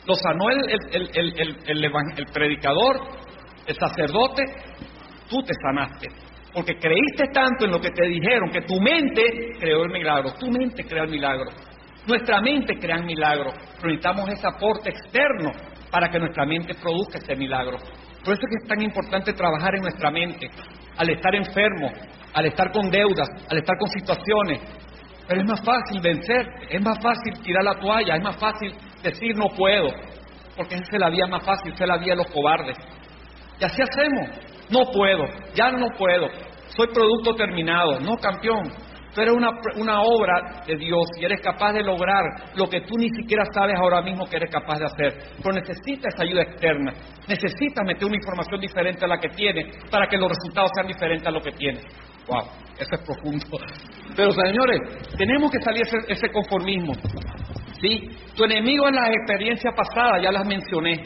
[0.05, 3.01] Lo sanó el, el, el predicador,
[3.66, 4.43] el sacerdote,
[5.30, 6.22] tú te sanaste.
[6.54, 9.24] Porque creíste tanto en lo que te dijeron que tu mente
[9.60, 10.34] creó el milagro.
[10.34, 11.49] Tu mente crea el milagro.
[12.06, 13.51] Nuestra mente crea el milagro.
[13.78, 15.51] Pero necesitamos ese aporte externo
[15.89, 17.78] para que nuestra mente produzca ese milagro.
[18.24, 20.47] Por eso es que es tan importante trabajar en nuestra mente.
[20.97, 21.91] Al estar enfermo,
[22.34, 24.62] al estar con deudas, al estar con situaciones.
[25.28, 29.36] Pero es más fácil vencer, es más fácil tirar la toalla, es más fácil decir
[29.36, 29.89] no puedo.
[30.56, 32.78] Porque esa es la vía más fácil, esa es la vía de los cobardes.
[33.60, 34.53] Y así hacemos.
[34.70, 36.28] No puedo, ya no puedo.
[36.76, 37.99] Soy producto terminado.
[37.99, 38.72] No, campeón.
[39.14, 42.24] Tú eres una, una obra de Dios y eres capaz de lograr
[42.55, 45.14] lo que tú ni siquiera sabes ahora mismo que eres capaz de hacer.
[45.38, 46.93] Pero necesitas ayuda externa.
[47.28, 51.28] Necesitas meter una información diferente a la que tienes para que los resultados sean diferentes
[51.28, 51.84] a lo que tienes.
[52.28, 52.41] Wow,
[52.80, 53.45] eso es profundo.
[54.16, 54.80] Pero señores,
[55.16, 56.93] tenemos que salir ese, ese conformismo.
[57.82, 58.09] ¿Sí?
[58.36, 61.03] Tu enemigo en las experiencias pasadas, ya las mencioné.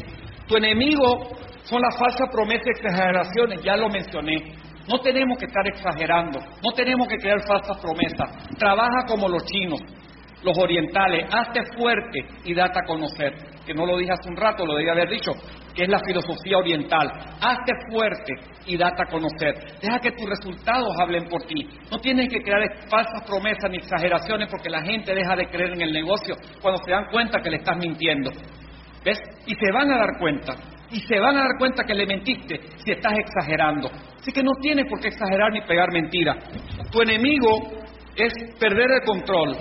[0.47, 1.27] Tu enemigo
[1.63, 4.55] son las falsas promesas y exageraciones, ya lo mencioné.
[4.87, 8.47] No tenemos que estar exagerando, no tenemos que crear falsas promesas.
[8.57, 9.81] Trabaja como los chinos,
[10.43, 13.33] los orientales, hazte fuerte y date a conocer.
[13.65, 15.33] Que no lo dije hace un rato, lo debía haber dicho,
[15.75, 17.11] que es la filosofía oriental.
[17.41, 18.33] Hazte fuerte
[18.65, 19.55] y date a conocer.
[19.81, 21.67] Deja que tus resultados hablen por ti.
[21.91, 25.81] No tienes que crear falsas promesas ni exageraciones porque la gente deja de creer en
[25.81, 28.31] el negocio cuando se dan cuenta que le estás mintiendo.
[29.03, 29.19] ¿Ves?
[29.45, 30.55] Y se van a dar cuenta
[30.89, 33.89] y se van a dar cuenta que le mentiste si estás exagerando.
[34.19, 36.37] Así que no tienes por qué exagerar ni pegar mentiras.
[36.91, 37.71] Tu enemigo
[38.15, 39.57] es perder el control.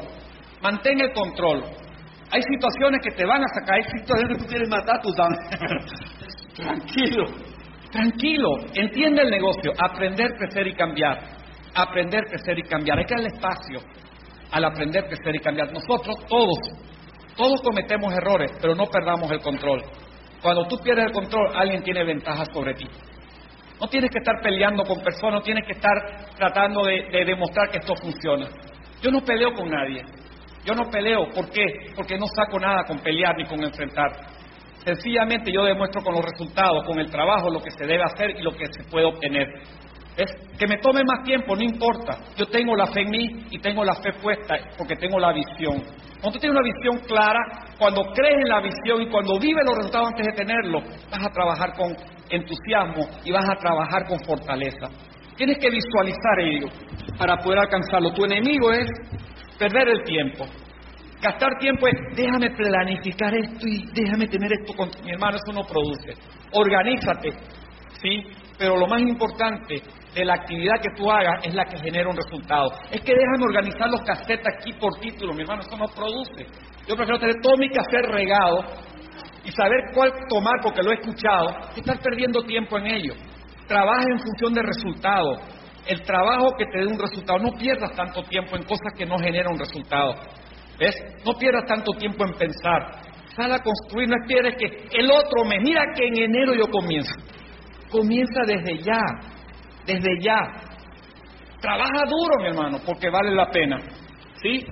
[0.63, 1.65] Mantén el control.
[2.31, 5.13] Hay situaciones que te van a sacar, hay situaciones que tú quieres matar, tú
[6.57, 7.25] Tranquilo,
[7.91, 8.49] tranquilo.
[8.75, 9.73] Entiende el negocio.
[9.79, 11.19] Aprender, crecer y cambiar.
[11.75, 12.99] Aprender, crecer y cambiar.
[12.99, 13.81] Hay que darle espacio
[14.51, 15.73] al aprender, crecer y cambiar.
[15.73, 16.59] Nosotros todos,
[17.37, 19.83] todos cometemos errores, pero no perdamos el control.
[20.43, 22.87] Cuando tú pierdes el control, alguien tiene ventajas sobre ti.
[23.81, 25.93] No tienes que estar peleando con personas, no tienes que estar
[26.37, 28.49] tratando de, demostrar que esto funciona.
[29.03, 30.03] Yo no peleo con nadie.
[30.65, 31.29] Yo no peleo.
[31.29, 31.93] ¿Por qué?
[31.95, 34.13] Porque no saco nada con pelear ni con enfrentar.
[34.85, 38.43] Sencillamente yo demuestro con los resultados, con el trabajo, lo que se debe hacer y
[38.43, 39.47] lo que se puede obtener.
[40.17, 42.19] Es que me tome más tiempo, no importa.
[42.37, 45.83] Yo tengo la fe en mí y tengo la fe puesta porque tengo la visión.
[46.21, 47.41] Cuando tienes una visión clara,
[47.79, 51.31] cuando crees en la visión y cuando vives los resultados antes de tenerlo, vas a
[51.31, 51.95] trabajar con
[52.31, 54.89] entusiasmo y vas a trabajar con fortaleza.
[55.37, 56.69] Tienes que visualizar ello
[57.19, 58.13] para poder alcanzarlo.
[58.15, 58.89] Tu enemigo es
[59.59, 60.47] perder el tiempo.
[61.21, 65.65] Gastar tiempo es, déjame planificar esto y déjame tener esto con mi hermano, eso no
[65.65, 66.15] produce.
[66.53, 67.33] Organízate,
[68.01, 68.23] ¿sí?
[68.59, 69.83] Pero lo más importante
[70.15, 72.71] de la actividad que tú hagas es la que genera un resultado.
[72.91, 76.47] Es que déjame organizar los casetes aquí por título, mi hermano, eso no produce.
[76.89, 78.65] Yo prefiero tener todo mi cassette regado
[79.45, 83.15] y saber cuál tomar porque lo he escuchado, que estar perdiendo tiempo en ello.
[83.69, 85.39] Trabaja en función de resultados.
[85.87, 89.19] El trabajo que te dé un resultado, no pierdas tanto tiempo en cosas que no
[89.19, 90.15] generan un resultado.
[90.79, 90.95] ¿Ves?
[91.25, 93.01] No pierdas tanto tiempo en pensar.
[93.37, 97.13] Sal a construir, no esperes que el otro mes, mira que en enero yo comienzo.
[97.99, 99.01] Comienza desde ya
[99.87, 100.37] desde ya.
[101.61, 103.79] Trabaja duro, mi hermano, porque vale la pena.
[104.43, 104.67] ¿Sí?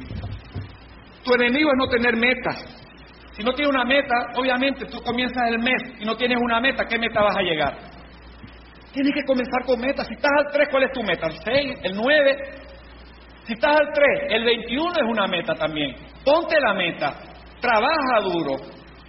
[1.25, 2.81] Tu enemigo es no tener metas.
[3.33, 6.85] Si no tienes una meta, obviamente tú comienzas el mes y no tienes una meta,
[6.87, 7.77] ¿qué meta vas a llegar?
[8.93, 10.07] Tienes que comenzar con metas.
[10.07, 11.27] Si estás al 3, ¿cuál es tu meta?
[11.27, 11.79] ¿El 6?
[11.83, 12.37] ¿El 9?
[13.47, 15.97] Si estás al 3, el 21 es una meta también.
[16.25, 17.15] Ponte la meta.
[17.61, 18.57] Trabaja duro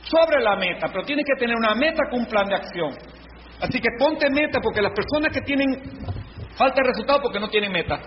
[0.01, 3.14] sobre la meta, pero tienes que tener una meta con un plan de acción.
[3.61, 5.81] Así que ponte meta porque las personas que tienen
[6.55, 7.99] falta de resultado porque no tienen meta.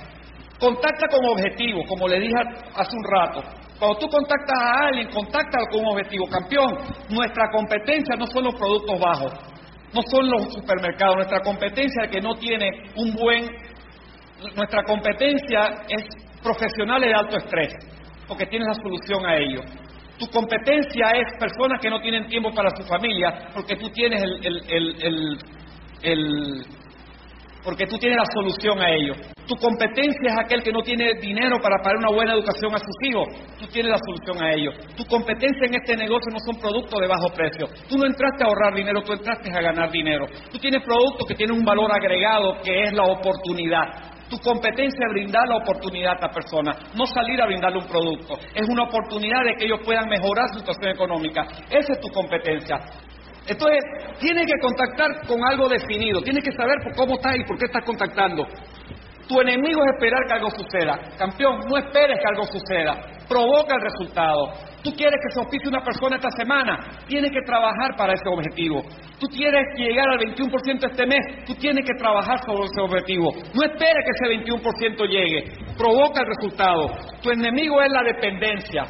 [0.59, 2.35] Contacta con objetivos, como le dije
[2.75, 3.43] hace un rato.
[3.79, 6.27] Cuando tú contactas a alguien, contáctalo con un objetivo.
[6.29, 6.79] Campeón,
[7.11, 9.33] nuestra competencia no son los productos bajos,
[9.95, 11.17] no son los supermercados.
[11.17, 13.49] Nuestra competencia que no tiene un buen...
[14.57, 16.09] Nuestra competencia es
[16.43, 17.75] profesionales de alto estrés,
[18.27, 19.61] porque tienes la solución a ello.
[20.19, 25.39] Tu competencia es personas que no tienen tiempo para su familia, porque tú tienes el,
[26.03, 26.67] el
[27.65, 29.15] porque tú tienes la solución a ello.
[29.47, 32.97] Tu competencia es aquel que no tiene dinero para pagar una buena educación a sus
[33.03, 33.29] hijos.
[33.59, 34.71] Tú tienes la solución a ello.
[34.97, 37.67] Tu competencia en este negocio no son productos de bajo precio.
[37.89, 40.27] Tú no entraste a ahorrar dinero, tú entraste a ganar dinero.
[40.51, 44.17] Tú tienes productos que tienen un valor agregado que es la oportunidad.
[44.29, 48.39] Tu competencia es brindar la oportunidad a esta persona, no salir a brindarle un producto.
[48.55, 51.47] Es una oportunidad de que ellos puedan mejorar su situación económica.
[51.71, 52.77] Esa es tu competencia.
[53.47, 53.81] Entonces,
[54.21, 57.85] tienes que contactar con algo definido, tienes que saber cómo estás y por qué estás
[57.85, 58.47] contactando.
[59.29, 60.99] Tu enemigo es esperar que algo suceda.
[61.19, 62.97] Campeón, no esperes que algo suceda.
[63.29, 64.53] Provoca el resultado.
[64.83, 68.83] Tú quieres que se auspice una persona esta semana, tienes que trabajar para ese objetivo.
[69.21, 73.31] Tú quieres llegar al 21% este mes, tú tienes que trabajar sobre ese objetivo.
[73.55, 75.45] No esperes que ese 21% llegue.
[75.77, 76.89] Provoca el resultado.
[77.21, 78.85] Tu enemigo es la dependencia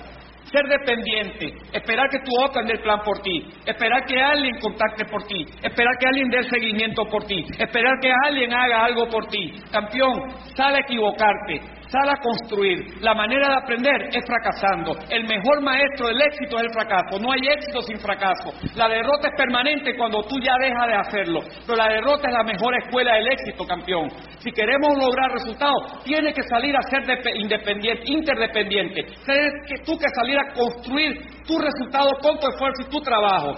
[0.51, 5.23] ser dependiente, esperar que tú en el plan por ti, esperar que alguien contacte por
[5.25, 9.53] ti, esperar que alguien dé seguimiento por ti, esperar que alguien haga algo por ti.
[9.71, 13.01] Campeón, sale a equivocarte, Sal a construir.
[13.01, 14.93] La manera de aprender es fracasando.
[15.09, 17.19] El mejor maestro del éxito es el fracaso.
[17.19, 18.53] No hay éxito sin fracaso.
[18.77, 21.41] La derrota es permanente cuando tú ya dejas de hacerlo.
[21.67, 24.11] Pero la derrota es la mejor escuela del éxito, campeón.
[24.41, 27.05] Si queremos lograr resultados, tienes que salir a ser
[27.37, 29.05] independiente, interdependiente.
[29.25, 31.17] Tienes que tú que salir a construir
[31.47, 33.55] tus resultados con tu esfuerzo y tu trabajo.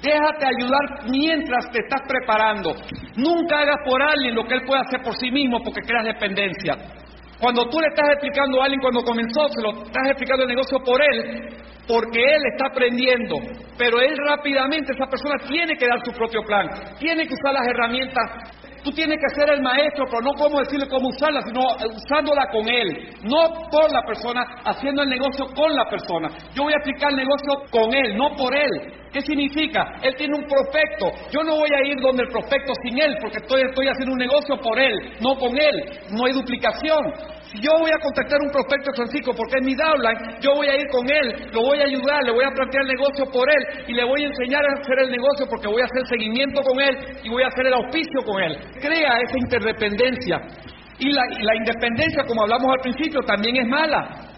[0.00, 2.74] Déjate ayudar mientras te estás preparando.
[3.16, 7.05] Nunca hagas por alguien lo que él puede hacer por sí mismo porque creas dependencia.
[7.40, 10.78] Cuando tú le estás explicando a alguien cuando comenzó, se lo estás explicando el negocio
[10.80, 11.48] por él,
[11.86, 13.36] porque él está aprendiendo,
[13.76, 16.68] pero él rápidamente, esa persona tiene que dar su propio plan,
[16.98, 18.24] tiene que usar las herramientas
[18.86, 21.58] Tú tienes que ser el maestro, pero no cómo decirle cómo usarla, sino
[21.92, 26.28] usándola con él, no por la persona, haciendo el negocio con la persona.
[26.54, 28.70] Yo voy a aplicar el negocio con él, no por él.
[29.12, 29.96] ¿Qué significa?
[30.02, 31.10] Él tiene un prospecto.
[31.32, 34.20] Yo no voy a ir donde el prospecto sin él, porque estoy, estoy haciendo un
[34.20, 35.82] negocio por él, no con él.
[36.12, 37.12] No hay duplicación.
[37.60, 40.86] Yo voy a contactar un prospecto Francisco porque es mi downline, yo voy a ir
[40.88, 43.92] con él, lo voy a ayudar, le voy a plantear el negocio por él y
[43.94, 46.96] le voy a enseñar a hacer el negocio porque voy a hacer seguimiento con él
[47.22, 48.58] y voy a hacer el auspicio con él.
[48.80, 50.40] Crea esa interdependencia.
[50.98, 54.32] Y la, independencia, como hablamos al principio, también es mala.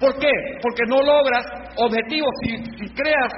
[0.00, 0.30] ¿Por qué?
[0.60, 1.44] Porque no logras
[1.76, 3.32] objetivos si, si creas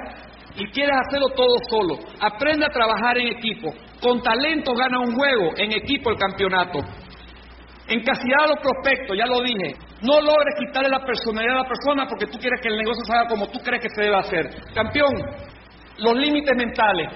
[0.55, 1.99] y quieres hacerlo todo solo.
[2.19, 3.73] Aprende a trabajar en equipo.
[4.01, 6.79] Con talento gana un juego, en equipo el campeonato.
[7.87, 9.75] Encasillar a los prospectos, ya lo dije.
[10.01, 13.13] No logres quitarle la personalidad a la persona porque tú quieres que el negocio se
[13.13, 14.49] haga como tú crees que se debe hacer.
[14.73, 15.13] Campeón,
[15.97, 17.09] los límites mentales.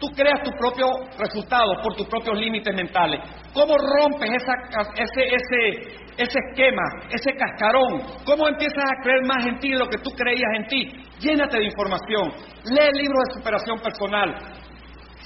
[0.00, 0.86] Tú creas tu propio
[1.18, 3.20] resultado por tus propios límites mentales.
[3.52, 8.00] ¿Cómo rompes ese, ese, ese esquema, ese cascarón?
[8.24, 10.92] ¿Cómo empiezas a creer más en ti de lo que tú creías en ti?
[11.20, 12.32] Llénate de información.
[12.64, 14.34] Lee libros de superación personal.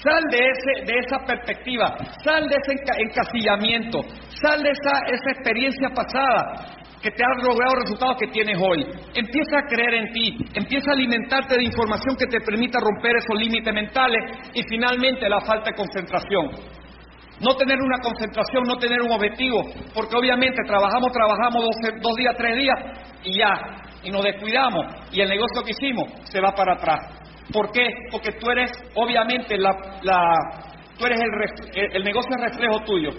[0.05, 4.01] Sal de, ese, de esa perspectiva, sal de ese encasillamiento,
[4.43, 8.85] sal de esa, esa experiencia pasada que te ha logrado resultados que tienes hoy.
[9.15, 13.39] Empieza a creer en ti, empieza a alimentarte de información que te permita romper esos
[13.39, 14.21] límites mentales
[14.53, 16.51] y finalmente la falta de concentración.
[17.41, 21.65] No tener una concentración, no tener un objetivo, porque obviamente trabajamos, trabajamos
[22.03, 22.79] dos días, tres días
[23.23, 23.55] y ya,
[24.03, 27.24] y nos descuidamos y el negocio que hicimos se va para atrás.
[27.53, 27.87] ¿Por qué?
[28.11, 29.71] Porque tú eres, obviamente, la,
[30.99, 33.11] tú eres el, el negocio es reflejo tuyo.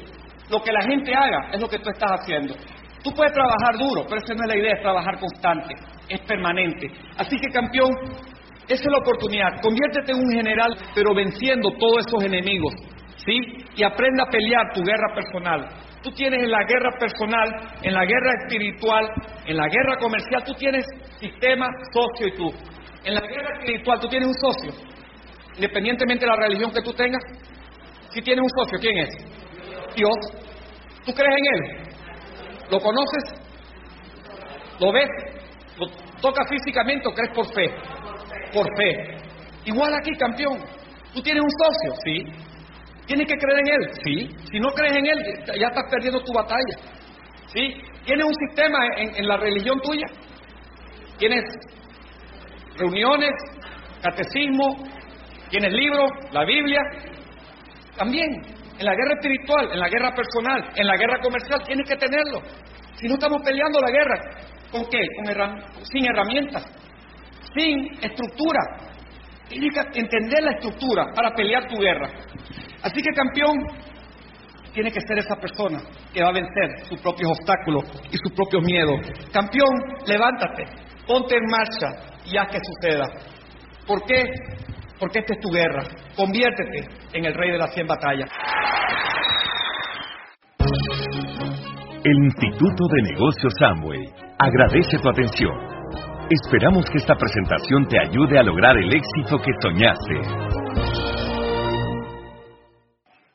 [0.50, 2.56] Lo que la gente haga es lo que tú estás haciendo.
[3.04, 5.76] Tú puedes trabajar duro, pero esa no es la idea, es trabajar constante,
[6.10, 6.88] es permanente.
[7.18, 7.92] Así que, campeón,
[8.68, 9.62] esa es la oportunidad.
[9.62, 12.74] Conviértete en un general, pero venciendo todos esos enemigos.
[13.18, 13.40] ¿Sí?
[13.76, 15.68] Y aprenda a pelear tu guerra personal.
[16.04, 17.50] Tú tienes en la guerra personal,
[17.82, 19.06] en la guerra espiritual,
[19.46, 20.86] en la guerra comercial, tú tienes
[21.20, 22.52] sistema, socio y tú.
[23.06, 24.72] En la guerra espiritual tú tienes un socio,
[25.56, 27.22] independientemente de la religión que tú tengas.
[28.10, 29.10] Si tienes un socio, ¿quién es?
[29.96, 30.16] Dios.
[31.06, 31.88] ¿Tú crees en Él?
[32.72, 33.24] ¿Lo conoces?
[34.80, 35.08] ¿Lo ves?
[35.78, 35.88] ¿Lo
[36.20, 37.70] tocas físicamente o crees por fe?
[38.52, 39.18] Por fe.
[39.66, 40.60] Igual aquí, campeón.
[41.14, 41.94] ¿Tú tienes un socio?
[42.04, 42.24] Sí.
[43.06, 43.92] ¿Tienes que creer en Él?
[44.04, 44.30] Sí.
[44.52, 46.76] Si no crees en Él, ya estás perdiendo tu batalla.
[47.54, 47.76] ¿Sí?
[48.04, 50.08] ¿Tienes un sistema en, en la religión tuya?
[51.20, 51.44] ¿Tienes
[52.78, 53.32] reuniones,
[54.02, 54.78] catecismo,
[55.50, 56.80] tienes libros, la Biblia.
[57.98, 58.30] También,
[58.78, 62.42] en la guerra espiritual, en la guerra personal, en la guerra comercial, tienes que tenerlo.
[62.96, 65.00] Si no estamos peleando la guerra, ¿Con qué?
[65.84, 66.66] sin herramientas,
[67.56, 68.60] sin estructura.
[69.48, 72.10] Tienes que entender la estructura para pelear tu guerra.
[72.82, 73.56] Así que campeón
[74.74, 75.80] tiene que ser esa persona
[76.12, 79.00] que va a vencer sus propios obstáculos y sus propios miedos.
[79.32, 79.74] Campeón,
[80.06, 80.66] levántate,
[81.08, 83.06] ponte en marcha y haz que suceda.
[83.88, 84.26] ¿Por qué?
[85.00, 85.84] Porque esta es tu guerra.
[86.16, 88.30] Conviértete en el rey de las cien batallas.
[92.04, 94.00] El Instituto de Negocios Samway
[94.40, 95.76] agradece tu atención.
[96.30, 100.65] Esperamos que esta presentación te ayude a lograr el éxito que soñaste.